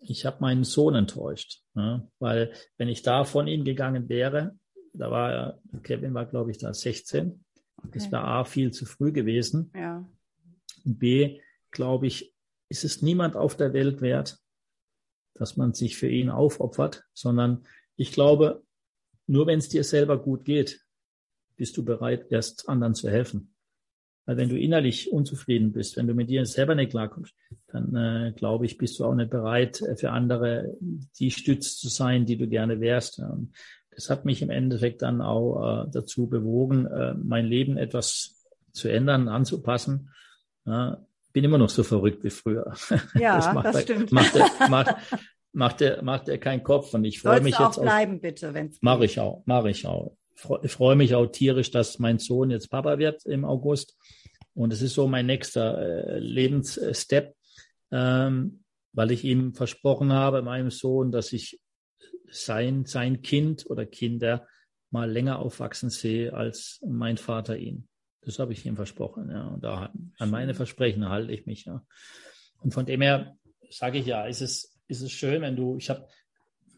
ich 0.00 0.26
habe 0.26 0.38
meinen 0.40 0.64
Sohn 0.64 0.96
enttäuscht, 0.96 1.62
ja, 1.76 2.08
weil 2.18 2.52
wenn 2.76 2.88
ich 2.88 3.02
da 3.02 3.22
von 3.22 3.46
ihm 3.46 3.64
gegangen 3.64 4.08
wäre, 4.08 4.58
da 4.92 5.10
war 5.10 5.32
er, 5.32 5.60
Kevin 5.82 6.14
war, 6.14 6.26
glaube 6.26 6.50
ich, 6.50 6.58
da 6.58 6.72
16. 6.72 7.44
Okay. 7.78 7.90
Das 7.94 8.12
war 8.12 8.24
A, 8.24 8.44
viel 8.44 8.72
zu 8.72 8.86
früh 8.86 9.12
gewesen. 9.12 9.70
Ja. 9.74 10.06
B, 10.84 11.40
glaube 11.70 12.06
ich, 12.06 12.34
ist 12.68 12.84
es 12.84 13.02
niemand 13.02 13.36
auf 13.36 13.56
der 13.56 13.72
Welt 13.72 14.00
wert, 14.00 14.38
dass 15.34 15.56
man 15.56 15.74
sich 15.74 15.96
für 15.96 16.08
ihn 16.08 16.30
aufopfert, 16.30 17.04
sondern 17.14 17.64
ich 17.96 18.12
glaube, 18.12 18.62
nur 19.26 19.46
wenn 19.46 19.58
es 19.58 19.68
dir 19.68 19.84
selber 19.84 20.18
gut 20.20 20.44
geht, 20.44 20.84
bist 21.56 21.76
du 21.76 21.84
bereit, 21.84 22.26
erst 22.30 22.68
anderen 22.68 22.94
zu 22.94 23.10
helfen. 23.10 23.54
Weil 24.24 24.36
wenn 24.36 24.48
du 24.48 24.58
innerlich 24.58 25.10
unzufrieden 25.10 25.72
bist, 25.72 25.96
wenn 25.96 26.06
du 26.06 26.14
mit 26.14 26.30
dir 26.30 26.46
selber 26.46 26.74
nicht 26.74 26.90
klarkommst, 26.90 27.34
dann 27.66 27.94
äh, 27.94 28.32
glaube 28.36 28.66
ich, 28.66 28.78
bist 28.78 28.98
du 28.98 29.04
auch 29.04 29.14
nicht 29.14 29.30
bereit, 29.30 29.82
für 29.96 30.10
andere 30.10 30.76
die 31.18 31.30
Stütze 31.30 31.76
zu 31.76 31.88
sein, 31.88 32.24
die 32.24 32.36
du 32.36 32.48
gerne 32.48 32.80
wärst. 32.80 33.20
Das 33.94 34.10
hat 34.10 34.24
mich 34.24 34.42
im 34.42 34.50
Endeffekt 34.50 35.02
dann 35.02 35.20
auch 35.20 35.84
äh, 35.84 35.90
dazu 35.90 36.26
bewogen, 36.26 36.86
äh, 36.86 37.14
mein 37.14 37.46
Leben 37.46 37.76
etwas 37.76 38.46
zu 38.72 38.88
ändern, 38.88 39.28
anzupassen. 39.28 40.10
Ja, 40.64 41.04
bin 41.32 41.44
immer 41.44 41.58
noch 41.58 41.70
so 41.70 41.82
verrückt 41.82 42.24
wie 42.24 42.30
früher. 42.30 42.72
Ja, 43.14 43.36
das, 43.36 43.52
macht 43.52 43.66
das 43.66 43.76
er, 43.76 43.82
stimmt. 43.82 44.12
Macht 44.12 44.36
er, 44.36 44.68
macht, 44.68 44.94
macht 45.52 45.80
er, 45.80 46.02
macht 46.02 46.28
er 46.28 46.38
keinen 46.38 46.62
Kopf 46.62 46.94
und 46.94 47.04
ich 47.04 47.20
freue 47.20 47.40
mich 47.40 47.56
auch 47.56 47.66
jetzt 47.66 47.78
auch 47.78 47.82
bleiben 47.82 48.20
bitte, 48.20 48.54
wenn 48.54 48.74
Mache 48.80 49.04
ich 49.04 49.20
auch, 49.20 49.42
mache 49.46 49.70
ich 49.70 49.86
auch. 49.86 50.16
Ich 50.62 50.72
freue 50.72 50.96
mich 50.96 51.14
auch 51.14 51.26
tierisch, 51.26 51.70
dass 51.70 51.98
mein 51.98 52.18
Sohn 52.18 52.50
jetzt 52.50 52.70
Papa 52.70 52.98
wird 52.98 53.24
im 53.26 53.44
August 53.44 53.96
und 54.54 54.72
es 54.72 54.82
ist 54.82 54.94
so 54.94 55.06
mein 55.06 55.26
nächster 55.26 55.78
äh, 55.78 56.18
Lebensstep, 56.18 57.34
ähm, 57.90 58.64
weil 58.92 59.10
ich 59.10 59.24
ihm 59.24 59.54
versprochen 59.54 60.12
habe, 60.12 60.42
meinem 60.42 60.70
Sohn, 60.70 61.12
dass 61.12 61.32
ich 61.32 61.60
sein, 62.30 62.84
sein 62.86 63.22
Kind 63.22 63.68
oder 63.68 63.86
Kinder 63.86 64.46
mal 64.90 65.10
länger 65.10 65.38
aufwachsen 65.38 65.90
sehe 65.90 66.34
als 66.34 66.80
mein 66.86 67.16
Vater 67.16 67.56
ihn. 67.56 67.88
Das 68.20 68.38
habe 68.38 68.52
ich 68.52 68.64
ihm 68.64 68.76
versprochen. 68.76 69.30
Ja. 69.30 69.48
Und 69.48 69.64
da, 69.64 69.92
an 70.18 70.30
meine 70.30 70.54
Versprechen 70.54 71.08
halte 71.08 71.32
ich 71.32 71.46
mich. 71.46 71.64
Ja. 71.64 71.84
Und 72.60 72.72
von 72.72 72.86
dem 72.86 73.00
her 73.00 73.36
sage 73.70 73.98
ich 73.98 74.06
ja, 74.06 74.26
ist 74.26 74.42
es, 74.42 74.78
ist 74.86 75.02
es 75.02 75.10
schön, 75.10 75.42
wenn 75.42 75.56
du, 75.56 75.76
ich 75.76 75.90
habe 75.90 76.06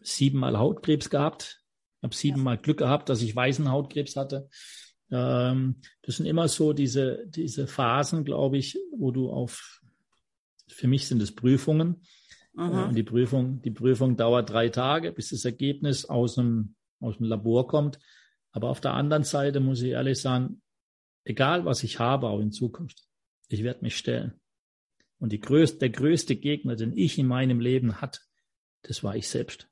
siebenmal 0.00 0.58
Hautkrebs 0.58 1.10
gehabt. 1.10 1.60
Habe 2.02 2.14
siebenmal 2.14 2.58
Glück 2.58 2.78
gehabt, 2.78 3.08
dass 3.08 3.22
ich 3.22 3.34
weißen 3.34 3.70
Hautkrebs 3.70 4.16
hatte. 4.16 4.48
Ähm, 5.10 5.80
das 6.02 6.16
sind 6.16 6.26
immer 6.26 6.48
so 6.48 6.72
diese, 6.72 7.26
diese 7.28 7.66
Phasen, 7.66 8.24
glaube 8.24 8.58
ich, 8.58 8.78
wo 8.96 9.10
du 9.10 9.30
auf, 9.30 9.80
für 10.68 10.86
mich 10.86 11.06
sind 11.06 11.22
es 11.22 11.34
Prüfungen. 11.34 12.02
Äh, 12.56 12.60
und 12.60 12.94
die 12.94 13.02
Prüfung, 13.02 13.60
die 13.62 13.70
Prüfung 13.70 14.16
dauert 14.16 14.50
drei 14.50 14.68
Tage, 14.68 15.12
bis 15.12 15.30
das 15.30 15.44
Ergebnis 15.44 16.04
aus 16.04 16.36
dem, 16.36 16.74
aus 17.00 17.18
dem 17.18 17.26
Labor 17.26 17.66
kommt. 17.66 17.98
Aber 18.52 18.70
auf 18.70 18.80
der 18.80 18.94
anderen 18.94 19.24
Seite 19.24 19.60
muss 19.60 19.82
ich 19.82 19.90
ehrlich 19.90 20.20
sagen, 20.20 20.62
egal 21.24 21.64
was 21.64 21.82
ich 21.82 21.98
habe, 21.98 22.28
auch 22.28 22.40
in 22.40 22.52
Zukunft, 22.52 23.04
ich 23.48 23.62
werde 23.64 23.82
mich 23.82 23.96
stellen. 23.96 24.40
Und 25.18 25.32
die 25.32 25.40
größte, 25.40 25.78
der 25.78 25.90
größte 25.90 26.36
Gegner, 26.36 26.76
den 26.76 26.96
ich 26.96 27.18
in 27.18 27.26
meinem 27.26 27.60
Leben 27.60 28.00
hatte, 28.00 28.20
das 28.82 29.02
war 29.02 29.16
ich 29.16 29.28
selbst. 29.28 29.68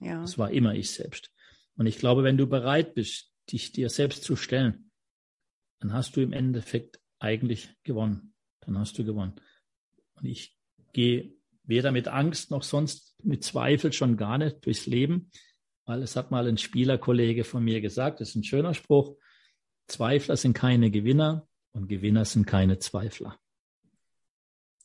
Ja. 0.00 0.20
Das 0.20 0.38
war 0.38 0.50
immer 0.50 0.74
ich 0.74 0.92
selbst. 0.92 1.32
Und 1.76 1.86
ich 1.86 1.98
glaube, 1.98 2.22
wenn 2.22 2.36
du 2.36 2.46
bereit 2.46 2.94
bist, 2.94 3.32
dich 3.50 3.72
dir 3.72 3.88
selbst 3.88 4.24
zu 4.24 4.36
stellen, 4.36 4.90
dann 5.80 5.92
hast 5.92 6.16
du 6.16 6.20
im 6.20 6.32
Endeffekt 6.32 7.00
eigentlich 7.18 7.70
gewonnen. 7.82 8.34
Dann 8.60 8.78
hast 8.78 8.98
du 8.98 9.04
gewonnen. 9.04 9.40
Und 10.14 10.26
ich 10.26 10.56
gehe 10.92 11.34
weder 11.64 11.92
mit 11.92 12.08
Angst 12.08 12.50
noch 12.50 12.62
sonst 12.62 13.14
mit 13.22 13.44
Zweifel 13.44 13.92
schon 13.92 14.16
gar 14.16 14.38
nicht 14.38 14.64
durchs 14.66 14.86
Leben, 14.86 15.30
weil 15.84 16.02
es 16.02 16.16
hat 16.16 16.30
mal 16.30 16.46
ein 16.46 16.58
Spielerkollege 16.58 17.44
von 17.44 17.62
mir 17.62 17.80
gesagt, 17.80 18.20
das 18.20 18.30
ist 18.30 18.36
ein 18.36 18.44
schöner 18.44 18.74
Spruch, 18.74 19.16
Zweifler 19.86 20.36
sind 20.36 20.54
keine 20.54 20.90
Gewinner 20.90 21.46
und 21.72 21.88
Gewinner 21.88 22.24
sind 22.24 22.46
keine 22.46 22.78
Zweifler. 22.78 23.38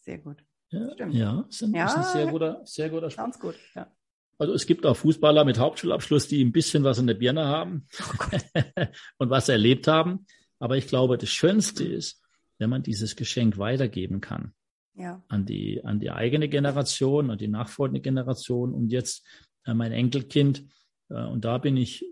Sehr 0.02 0.18
gut. 0.20 0.44
Ja, 0.70 0.94
Stimmt. 0.94 1.13
ja, 1.13 1.46
ist 1.50 1.63
ein, 1.63 1.74
ja, 1.74 1.86
ist 1.86 1.96
ein 1.98 2.04
sehr 2.04 2.28
guter, 2.28 2.62
sehr 2.66 2.90
guter 2.90 3.10
Spruch. 3.10 3.24
Ganz 3.24 3.40
gut, 3.40 3.56
ja. 3.76 3.92
Also 4.40 4.54
es 4.54 4.68
gibt 4.68 4.86
auch 4.86 4.96
Fußballer 4.96 5.46
mit 5.46 5.58
Hauptschulabschluss, 5.58 6.28
die 6.28 6.44
ein 6.44 6.52
bisschen 6.52 6.84
was 6.84 7.00
in 7.00 7.08
der 7.08 7.16
Birne 7.16 7.46
haben 7.46 7.88
oh 8.00 8.26
und 9.18 9.30
was 9.30 9.50
erlebt 9.50 9.88
haben. 9.88 10.28
Aber 10.60 10.78
ich 10.78 10.88
glaube, 10.88 11.18
das 11.18 11.30
Schönste 11.30 11.84
ist, 11.84 12.22
wenn 12.60 12.70
man 12.70 12.84
dieses 12.84 13.16
Geschenk 13.16 13.58
weitergeben 13.58 14.22
kann. 14.22 14.54
Ja. 14.98 15.24
An 15.28 15.46
die, 15.46 15.84
an 15.84 16.00
die 16.00 16.12
eigene 16.12 16.50
Generation 16.50 17.30
und 17.30 17.40
die 17.40 17.48
nachfolgende 17.48 18.02
Generation 18.02 18.74
und 18.74 18.90
jetzt 18.90 19.26
äh, 19.66 19.74
mein 19.74 19.92
Enkelkind. 19.92 20.66
Äh, 21.10 21.24
und 21.26 21.46
da 21.46 21.60
bin 21.60 21.78
ich 21.78 22.04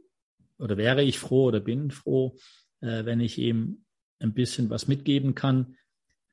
oder 0.57 0.77
wäre 0.77 1.03
ich 1.03 1.19
froh 1.19 1.45
oder 1.45 1.59
bin 1.59 1.91
froh, 1.91 2.37
äh, 2.81 3.05
wenn 3.05 3.19
ich 3.19 3.37
ihm 3.37 3.85
ein 4.19 4.33
bisschen 4.33 4.69
was 4.69 4.87
mitgeben 4.87 5.35
kann, 5.35 5.75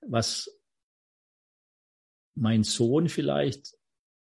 was 0.07 0.51
mein 2.35 2.65
Sohn 2.65 3.09
vielleicht 3.09 3.75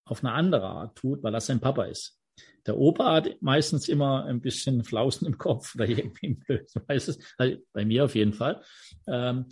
auf 0.05 0.25
eine 0.25 0.33
andere 0.33 0.67
Art 0.67 0.97
tut, 0.97 1.23
weil 1.23 1.35
er 1.35 1.41
sein 1.41 1.61
Papa 1.61 1.85
ist. 1.85 2.19
Der 2.67 2.79
Opa 2.79 3.15
hat 3.15 3.43
meistens 3.43 3.89
immer 3.89 4.25
ein 4.25 4.41
bisschen 4.41 4.85
Flausen 4.85 5.27
im 5.27 5.39
Kopf 5.39 5.75
oder 5.75 5.87
irgendwie 5.89 6.35
blöd, 6.35 6.71
weiß 6.87 7.09
es, 7.09 7.19
also 7.37 7.57
bei 7.73 7.85
mir 7.85 8.05
auf 8.05 8.15
jeden 8.15 8.33
Fall, 8.33 8.63
ähm, 9.07 9.47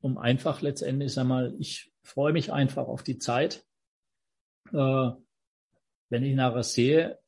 um 0.00 0.18
einfach 0.18 0.60
letztendlich, 0.62 1.12
sag 1.12 1.26
mal, 1.26 1.54
ich 1.58 1.92
freue 2.08 2.32
mich 2.32 2.52
einfach 2.52 2.86
auf 2.86 3.02
die 3.02 3.18
Zeit, 3.18 3.64
äh, 4.72 5.10
wenn 6.10 6.22
ich 6.22 6.34
nachher 6.34 6.62
sehe, 6.62 7.18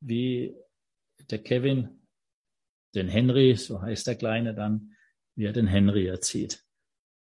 wie 0.00 0.54
der 1.30 1.42
Kevin 1.42 2.06
den 2.94 3.08
Henry, 3.08 3.56
so 3.56 3.80
heißt 3.80 4.06
der 4.06 4.14
Kleine 4.14 4.54
dann, 4.54 4.94
wie 5.34 5.46
er 5.46 5.52
den 5.52 5.66
Henry 5.66 6.06
erzieht. 6.06 6.62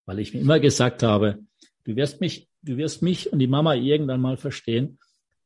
Weil 0.04 0.18
ich 0.18 0.34
mir 0.34 0.40
immer 0.40 0.60
gesagt 0.60 1.02
habe, 1.02 1.38
du 1.84 1.96
wirst 1.96 2.20
mich 2.20 2.52
du 2.62 2.76
wirst 2.76 3.02
mich 3.02 3.32
und 3.32 3.38
die 3.38 3.46
Mama 3.46 3.74
irgendwann 3.74 4.20
mal 4.20 4.36
verstehen, 4.36 4.98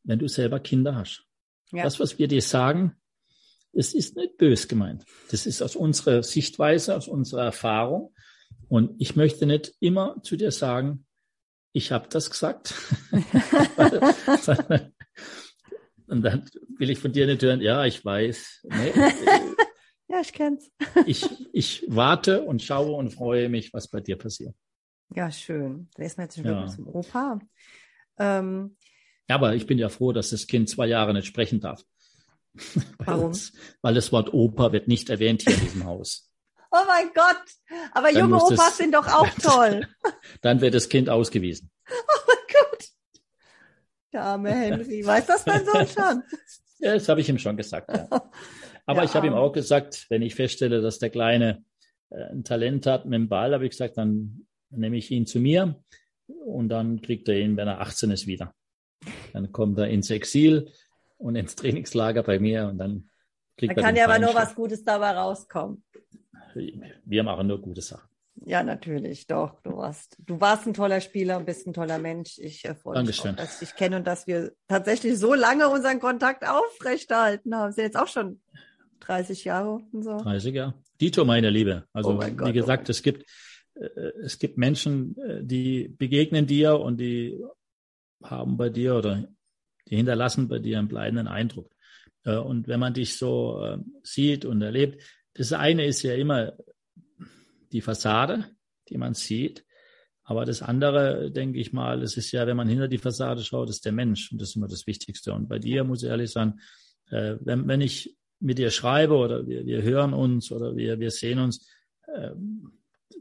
wenn 0.04 0.18
du 0.18 0.28
selber 0.28 0.60
Kinder 0.60 0.94
hast. 0.94 1.24
Ja. 1.72 1.82
Das, 1.82 1.98
was 1.98 2.18
wir 2.18 2.28
dir 2.28 2.42
sagen, 2.42 2.96
es 3.72 3.94
ist 3.94 4.16
nicht 4.16 4.36
bös 4.38 4.68
gemeint. 4.68 5.04
Das 5.30 5.46
ist 5.46 5.62
aus 5.62 5.76
unserer 5.76 6.22
Sichtweise, 6.22 6.96
aus 6.96 7.08
unserer 7.08 7.44
Erfahrung. 7.44 8.14
Und 8.68 8.94
ich 8.98 9.16
möchte 9.16 9.46
nicht 9.46 9.74
immer 9.80 10.22
zu 10.22 10.36
dir 10.36 10.50
sagen, 10.50 11.05
ich 11.76 11.92
habe 11.92 12.08
das 12.08 12.30
gesagt. 12.30 12.74
und 16.06 16.22
dann 16.22 16.48
will 16.78 16.88
ich 16.88 16.98
von 16.98 17.12
dir 17.12 17.26
nicht 17.26 17.42
hören, 17.42 17.60
ja, 17.60 17.84
ich 17.84 18.02
weiß. 18.02 18.66
Nee, 18.70 18.92
ja, 20.08 20.20
ich 20.22 20.32
kenn's. 20.32 20.70
ich, 21.06 21.28
ich 21.52 21.84
warte 21.86 22.44
und 22.44 22.62
schaue 22.62 22.92
und 22.92 23.10
freue 23.10 23.50
mich, 23.50 23.74
was 23.74 23.88
bei 23.88 24.00
dir 24.00 24.16
passiert. 24.16 24.54
Ja, 25.14 25.30
schön. 25.30 25.90
Da 25.96 26.04
ist 26.04 26.16
man 26.16 26.24
jetzt 26.24 26.36
schon 26.36 26.46
ja. 26.46 26.66
zum 26.66 26.88
Opa. 26.88 27.40
Ähm, 28.18 28.78
ja, 29.28 29.34
aber 29.34 29.54
ich 29.54 29.66
bin 29.66 29.76
ja 29.76 29.90
froh, 29.90 30.12
dass 30.12 30.30
das 30.30 30.46
Kind 30.46 30.70
zwei 30.70 30.86
Jahre 30.86 31.12
nicht 31.12 31.26
sprechen 31.26 31.60
darf. 31.60 31.82
Warum? 33.00 33.26
Uns, 33.26 33.52
weil 33.82 33.92
das 33.92 34.12
Wort 34.12 34.32
Opa 34.32 34.72
wird 34.72 34.88
nicht 34.88 35.10
erwähnt 35.10 35.42
hier 35.42 35.52
in 35.52 35.60
diesem 35.60 35.84
Haus. 35.84 36.32
Oh 36.76 36.84
mein 36.86 37.10
Gott! 37.14 37.42
Aber 37.92 38.12
dann 38.12 38.20
junge 38.20 38.36
Opas 38.36 38.56
das, 38.56 38.76
sind 38.76 38.94
doch 38.94 39.06
auch 39.06 39.28
toll. 39.42 39.86
dann 40.42 40.60
wird 40.60 40.74
das 40.74 40.88
Kind 40.88 41.08
ausgewiesen. 41.08 41.70
Oh 41.88 42.20
mein 42.26 42.36
Gott! 42.52 42.88
Der 44.12 44.22
arme 44.22 44.50
Henry. 44.50 45.06
Weiß 45.06 45.26
das 45.26 45.46
mein 45.46 45.64
Sohn 45.64 45.86
schon? 45.86 46.22
ja, 46.80 46.94
das 46.94 47.08
habe 47.08 47.20
ich 47.20 47.28
ihm 47.28 47.38
schon 47.38 47.56
gesagt. 47.56 47.90
Ja. 47.94 48.08
Aber 48.86 49.00
ja, 49.00 49.04
ich 49.04 49.14
habe 49.14 49.26
ihm 49.26 49.34
auch 49.34 49.52
gesagt, 49.52 50.06
wenn 50.08 50.22
ich 50.22 50.34
feststelle, 50.34 50.80
dass 50.80 50.98
der 50.98 51.10
Kleine 51.10 51.64
äh, 52.10 52.24
ein 52.32 52.44
Talent 52.44 52.86
hat 52.86 53.04
mit 53.04 53.14
dem 53.14 53.28
Ball, 53.28 53.52
habe 53.54 53.64
ich 53.64 53.70
gesagt, 53.70 53.98
dann 53.98 54.46
nehme 54.70 54.96
ich 54.96 55.10
ihn 55.10 55.26
zu 55.26 55.38
mir 55.38 55.80
und 56.26 56.68
dann 56.68 57.00
kriegt 57.00 57.28
er 57.28 57.38
ihn, 57.38 57.56
wenn 57.56 57.68
er 57.68 57.80
18 57.80 58.10
ist, 58.10 58.26
wieder. 58.26 58.52
Dann 59.32 59.52
kommt 59.52 59.78
er 59.78 59.88
ins 59.88 60.10
Exil 60.10 60.72
und 61.18 61.36
ins 61.36 61.54
Trainingslager 61.54 62.22
bei 62.22 62.38
mir 62.38 62.66
und 62.68 62.78
dann 62.78 63.10
kriegt 63.56 63.72
da 63.72 63.80
er. 63.80 63.82
Da 63.82 63.88
kann 63.88 63.96
ja 63.96 64.04
aber 64.04 64.18
nur 64.18 64.34
was 64.34 64.54
Gutes 64.54 64.84
dabei 64.84 65.12
rauskommen. 65.12 65.84
Wir 67.04 67.22
machen 67.22 67.46
nur 67.46 67.60
gute 67.60 67.82
Sachen. 67.82 68.08
Ja, 68.44 68.62
natürlich, 68.62 69.26
doch. 69.26 69.60
Du 69.62 69.76
warst, 69.76 70.16
du 70.18 70.40
warst 70.40 70.66
ein 70.66 70.74
toller 70.74 71.00
Spieler 71.00 71.38
und 71.38 71.46
bist 71.46 71.66
ein 71.66 71.72
toller 71.72 71.98
Mensch. 71.98 72.38
Ich 72.38 72.64
äh, 72.64 72.74
freue 72.74 73.02
mich, 73.02 73.20
auch, 73.20 73.34
dass 73.34 73.54
ich 73.54 73.68
dich 73.68 73.76
kenne 73.76 73.96
und 73.96 74.06
dass 74.06 74.26
wir 74.26 74.52
tatsächlich 74.68 75.18
so 75.18 75.34
lange 75.34 75.68
unseren 75.68 76.00
Kontakt 76.00 76.46
aufrechterhalten 76.46 77.54
haben. 77.54 77.72
Sind 77.72 77.84
jetzt 77.84 77.98
auch 77.98 78.08
schon 78.08 78.40
30 79.00 79.44
Jahre 79.44 79.80
und 79.90 80.02
so. 80.02 80.18
30 80.18 80.54
Jahre. 80.54 80.74
Dito, 81.00 81.24
meine 81.24 81.50
Liebe. 81.50 81.84
Also, 81.92 82.10
oh 82.10 82.18
Gott, 82.18 82.48
wie 82.48 82.52
gesagt, 82.52 82.88
oh 82.88 82.90
es 82.90 83.02
gibt, 83.02 83.28
äh, 83.74 83.86
es 84.22 84.38
gibt 84.38 84.58
Menschen, 84.58 85.16
äh, 85.18 85.42
die 85.42 85.88
begegnen 85.88 86.46
dir 86.46 86.78
und 86.78 86.98
die 86.98 87.42
haben 88.22 88.56
bei 88.56 88.68
dir 88.68 88.96
oder 88.96 89.28
die 89.88 89.96
hinterlassen 89.96 90.48
bei 90.48 90.58
dir 90.58 90.78
einen 90.78 90.88
bleibenden 90.88 91.28
Eindruck. 91.28 91.74
Äh, 92.24 92.36
und 92.36 92.68
wenn 92.68 92.80
man 92.80 92.92
dich 92.92 93.16
so 93.16 93.78
sieht 94.02 94.44
und 94.44 94.60
erlebt, 94.60 95.02
das 95.36 95.52
eine 95.52 95.86
ist 95.86 96.02
ja 96.02 96.14
immer 96.14 96.52
die 97.72 97.80
Fassade, 97.80 98.46
die 98.88 98.98
man 98.98 99.14
sieht. 99.14 99.64
Aber 100.24 100.44
das 100.44 100.62
andere, 100.62 101.30
denke 101.30 101.58
ich 101.58 101.72
mal, 101.72 102.00
das 102.00 102.16
ist 102.16 102.32
ja, 102.32 102.46
wenn 102.46 102.56
man 102.56 102.68
hinter 102.68 102.88
die 102.88 102.98
Fassade 102.98 103.42
schaut, 103.44 103.70
ist 103.70 103.84
der 103.84 103.92
Mensch. 103.92 104.32
Und 104.32 104.40
das 104.40 104.50
ist 104.50 104.56
immer 104.56 104.68
das 104.68 104.86
Wichtigste. 104.86 105.32
Und 105.32 105.48
bei 105.48 105.58
dir 105.58 105.84
muss 105.84 106.02
ich 106.02 106.08
ehrlich 106.08 106.32
sagen, 106.32 106.60
wenn, 107.10 107.68
wenn 107.68 107.80
ich 107.80 108.16
mit 108.40 108.58
dir 108.58 108.70
schreibe 108.70 109.14
oder 109.14 109.46
wir, 109.46 109.64
wir 109.64 109.82
hören 109.82 110.12
uns 110.12 110.50
oder 110.50 110.74
wir, 110.74 110.98
wir 110.98 111.12
sehen 111.12 111.38
uns, 111.38 111.68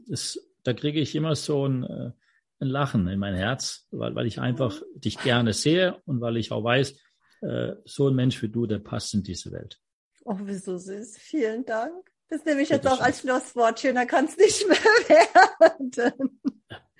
das, 0.08 0.38
da 0.62 0.72
kriege 0.72 1.00
ich 1.00 1.14
immer 1.14 1.34
so 1.34 1.66
ein, 1.66 1.84
äh, 1.84 2.10
ein 2.58 2.68
Lachen 2.68 3.06
in 3.08 3.18
mein 3.18 3.34
Herz, 3.34 3.86
weil, 3.90 4.14
weil 4.14 4.26
ich 4.26 4.40
einfach 4.40 4.80
dich 4.94 5.18
gerne 5.18 5.52
sehe 5.52 6.00
und 6.06 6.20
weil 6.20 6.36
ich 6.36 6.52
auch 6.52 6.64
weiß, 6.64 6.98
äh, 7.42 7.74
so 7.84 8.08
ein 8.08 8.14
Mensch 8.14 8.42
wie 8.42 8.48
du, 8.48 8.66
der 8.66 8.78
passt 8.78 9.14
in 9.14 9.22
diese 9.22 9.52
Welt. 9.52 9.78
Oh, 10.26 10.38
wieso 10.42 10.76
süß. 10.76 11.18
Vielen 11.18 11.64
Dank. 11.64 11.94
Das 12.28 12.44
nehme 12.44 12.60
ich 12.60 12.68
jetzt 12.68 12.86
auch 12.88 13.00
als 13.00 13.20
Schlusswort. 13.20 13.78
Schöner 13.78 14.06
kann 14.06 14.24
es 14.24 14.36
nicht 14.36 14.66
mehr 14.66 14.76
werden. 15.08 16.40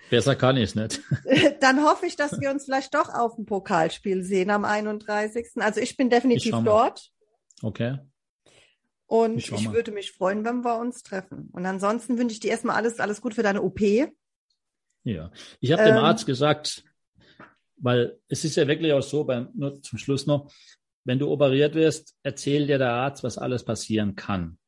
Besser 0.08 0.36
kann 0.36 0.56
ich 0.56 0.62
es 0.62 0.74
nicht. 0.76 1.00
Dann 1.60 1.82
hoffe 1.82 2.06
ich, 2.06 2.14
dass 2.14 2.40
wir 2.40 2.52
uns 2.52 2.66
vielleicht 2.66 2.94
doch 2.94 3.12
auf 3.12 3.34
dem 3.34 3.44
Pokalspiel 3.44 4.22
sehen 4.22 4.50
am 4.50 4.64
31. 4.64 5.48
Also 5.56 5.80
ich 5.80 5.96
bin 5.96 6.08
definitiv 6.08 6.54
ich 6.54 6.64
dort. 6.64 7.10
Okay. 7.62 7.98
Und 9.06 9.38
ich, 9.38 9.50
ich 9.50 9.72
würde 9.72 9.90
mich 9.90 10.12
freuen, 10.12 10.44
wenn 10.44 10.64
wir 10.64 10.78
uns 10.78 11.02
treffen. 11.02 11.50
Und 11.52 11.66
ansonsten 11.66 12.18
wünsche 12.18 12.34
ich 12.34 12.40
dir 12.40 12.52
erstmal 12.52 12.76
alles, 12.76 13.00
alles 13.00 13.20
gut 13.20 13.34
für 13.34 13.42
deine 13.42 13.62
OP. 13.62 13.80
Ja, 15.02 15.32
ich 15.60 15.72
habe 15.72 15.82
ähm, 15.82 15.96
dem 15.96 15.98
Arzt 15.98 16.26
gesagt, 16.26 16.84
weil 17.76 18.20
es 18.28 18.44
ist 18.44 18.56
ja 18.56 18.68
wirklich 18.68 18.92
auch 18.92 19.02
so, 19.02 19.24
beim, 19.24 19.48
nur 19.54 19.82
zum 19.82 19.98
Schluss 19.98 20.26
noch, 20.26 20.52
wenn 21.06 21.20
du 21.20 21.30
operiert 21.30 21.74
wirst, 21.74 22.16
erzählt 22.24 22.68
dir 22.68 22.78
der 22.78 22.90
Arzt, 22.90 23.22
was 23.22 23.38
alles 23.38 23.64
passieren 23.64 24.16
kann 24.16 24.58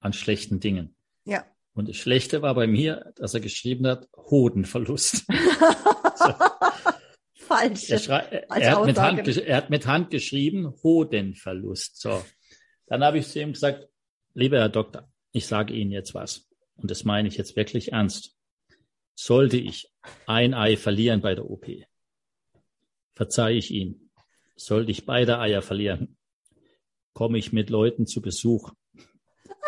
an 0.00 0.12
schlechten 0.12 0.60
Dingen. 0.60 0.94
Ja. 1.24 1.44
Und 1.74 1.88
das 1.88 1.96
Schlechte 1.96 2.40
war 2.40 2.54
bei 2.54 2.68
mir, 2.68 3.12
dass 3.16 3.34
er 3.34 3.40
geschrieben 3.40 3.88
hat, 3.88 4.08
Hodenverlust. 4.16 5.26
Falsch. 7.34 7.90
Er, 7.90 8.32
er, 8.48 8.78
hat 8.78 8.86
mit 8.86 8.98
Hand, 8.98 9.26
er 9.26 9.56
hat 9.56 9.70
mit 9.70 9.86
Hand 9.86 10.10
geschrieben, 10.10 10.72
Hodenverlust. 10.82 12.00
So. 12.00 12.24
Dann 12.86 13.02
habe 13.02 13.18
ich 13.18 13.28
zu 13.28 13.40
ihm 13.40 13.52
gesagt, 13.52 13.88
lieber 14.34 14.58
Herr 14.58 14.68
Doktor, 14.68 15.10
ich 15.32 15.46
sage 15.46 15.74
Ihnen 15.74 15.90
jetzt 15.90 16.14
was. 16.14 16.48
Und 16.76 16.92
das 16.92 17.04
meine 17.04 17.26
ich 17.26 17.36
jetzt 17.36 17.56
wirklich 17.56 17.92
ernst. 17.92 18.36
Sollte 19.14 19.56
ich 19.56 19.90
ein 20.26 20.54
Ei 20.54 20.76
verlieren 20.76 21.20
bei 21.20 21.34
der 21.34 21.50
OP, 21.50 21.66
verzeihe 23.14 23.56
ich 23.56 23.72
Ihnen. 23.72 24.01
Sollte 24.56 24.90
ich 24.90 25.06
beide 25.06 25.38
Eier 25.38 25.62
verlieren, 25.62 26.16
komme 27.12 27.38
ich 27.38 27.52
mit 27.52 27.70
Leuten 27.70 28.06
zu 28.06 28.20
Besuch. 28.20 28.72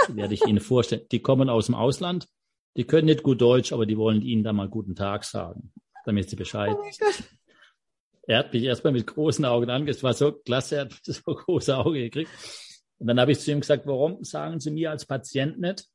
Die 0.09 0.16
werde 0.16 0.35
ich 0.35 0.47
Ihnen 0.47 0.61
vorstellen. 0.61 1.07
Die 1.11 1.20
kommen 1.20 1.49
aus 1.49 1.66
dem 1.66 1.74
Ausland, 1.74 2.28
die 2.76 2.85
können 2.85 3.07
nicht 3.07 3.22
gut 3.22 3.41
Deutsch, 3.41 3.72
aber 3.72 3.87
die 3.87 3.97
wollen 3.97 4.22
Ihnen 4.22 4.43
da 4.43 4.53
mal 4.53 4.68
guten 4.68 4.95
Tag 4.95 5.24
sagen, 5.24 5.72
damit 6.05 6.28
Sie 6.28 6.37
Bescheid 6.37 6.76
oh 6.76 6.85
Er 8.26 8.39
hat 8.39 8.53
mich 8.53 8.64
erstmal 8.64 8.93
mit 8.93 9.07
großen 9.07 9.45
Augen 9.45 9.70
angeschaut. 9.70 9.97
Es 9.97 10.03
war 10.03 10.14
so 10.14 10.32
klasse, 10.32 10.76
er 10.76 10.80
hat 10.82 10.95
so 11.03 11.22
große 11.22 11.76
Augen 11.76 11.95
gekriegt. 11.95 12.30
Und 12.99 13.07
dann 13.07 13.20
habe 13.20 13.32
ich 13.32 13.41
zu 13.41 13.53
ihm 13.53 13.61
gesagt, 13.61 13.87
warum 13.87 14.24
sagen 14.24 14.61
Sie 14.61 14.70
mir 14.70 14.91
als 14.91 15.07
Patient 15.07 15.61
nicht? 15.61 15.89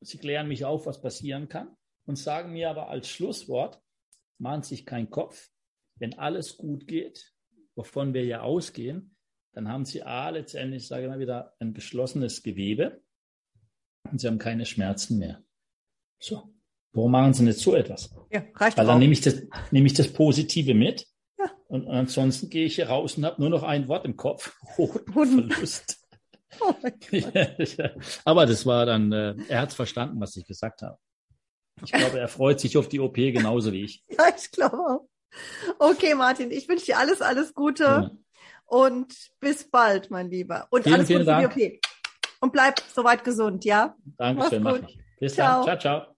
Sie 0.00 0.18
klären 0.18 0.48
mich 0.48 0.64
auf, 0.64 0.86
was 0.86 1.00
passieren 1.00 1.48
kann 1.48 1.74
und 2.06 2.16
sagen 2.16 2.52
mir 2.52 2.70
aber 2.70 2.88
als 2.88 3.08
Schlusswort, 3.08 3.80
machen 4.38 4.62
Sie 4.62 4.76
sich 4.76 4.86
keinen 4.86 5.10
Kopf. 5.10 5.48
Wenn 5.96 6.18
alles 6.18 6.56
gut 6.56 6.86
geht, 6.86 7.32
wovon 7.78 8.12
wir 8.12 8.24
ja 8.24 8.42
ausgehen, 8.42 9.14
dann 9.52 9.68
haben 9.68 9.84
Sie 9.84 10.02
A, 10.02 10.28
letztendlich, 10.30 10.88
sage 10.88 11.04
ich 11.04 11.08
mal 11.08 11.20
wieder, 11.20 11.54
ein 11.60 11.72
geschlossenes 11.72 12.42
Gewebe 12.42 13.00
und 14.10 14.20
Sie 14.20 14.26
haben 14.26 14.38
keine 14.38 14.66
Schmerzen 14.66 15.18
mehr. 15.18 15.42
So. 16.18 16.52
Warum 16.92 17.12
machen 17.12 17.34
Sie 17.34 17.44
nicht 17.44 17.60
so 17.60 17.76
etwas? 17.76 18.12
Ja, 18.30 18.42
reicht 18.54 18.76
Weil 18.76 18.86
dann 18.86 18.98
nehme 18.98 19.12
ich, 19.12 19.20
das, 19.20 19.42
nehme 19.70 19.86
ich 19.86 19.94
das 19.94 20.12
Positive 20.12 20.74
mit. 20.74 21.06
Ja. 21.38 21.52
Und, 21.68 21.86
und 21.86 21.94
ansonsten 21.94 22.50
gehe 22.50 22.66
ich 22.66 22.74
hier 22.74 22.88
raus 22.88 23.16
und 23.16 23.24
habe 23.24 23.40
nur 23.40 23.50
noch 23.50 23.62
ein 23.62 23.86
Wort 23.86 24.04
im 24.04 24.16
Kopf. 24.16 24.56
Hodenverlust. 24.76 25.96
Oh 26.60 26.74
Aber 28.24 28.46
das 28.46 28.64
war 28.64 28.86
dann, 28.86 29.12
äh, 29.12 29.36
er 29.48 29.60
hat 29.60 29.68
es 29.68 29.74
verstanden, 29.74 30.18
was 30.18 30.34
ich 30.34 30.46
gesagt 30.46 30.80
habe. 30.80 30.98
Ich 31.84 31.92
glaube, 31.92 32.18
er 32.18 32.26
freut 32.26 32.58
sich 32.58 32.78
auf 32.78 32.88
die 32.88 33.00
OP 33.00 33.14
genauso 33.14 33.70
wie 33.70 33.84
ich. 33.84 34.02
Ja, 34.08 34.24
ich 34.34 34.50
glaube 34.50 34.76
auch. 34.78 35.08
Okay, 35.78 36.14
Martin, 36.14 36.50
ich 36.50 36.68
wünsche 36.68 36.86
dir 36.86 36.98
alles, 36.98 37.20
alles 37.20 37.54
Gute 37.54 37.84
ja. 37.84 38.10
und 38.66 39.14
bis 39.40 39.70
bald, 39.70 40.10
mein 40.10 40.30
Lieber. 40.30 40.66
Und 40.70 40.84
vielen, 40.84 40.94
alles 40.94 41.08
Gute 41.08 41.24
für 41.24 41.48
die 41.58 41.68
OP. 41.68 41.80
Und 42.40 42.52
bleib 42.52 42.80
soweit 42.80 43.24
gesund, 43.24 43.64
ja? 43.64 43.96
Dankeschön, 44.16 44.62
mach 44.62 44.76
ich. 44.76 44.98
Bis 45.18 45.34
ciao. 45.34 45.64
dann. 45.64 45.78
Ciao, 45.78 46.00
ciao. 46.00 46.17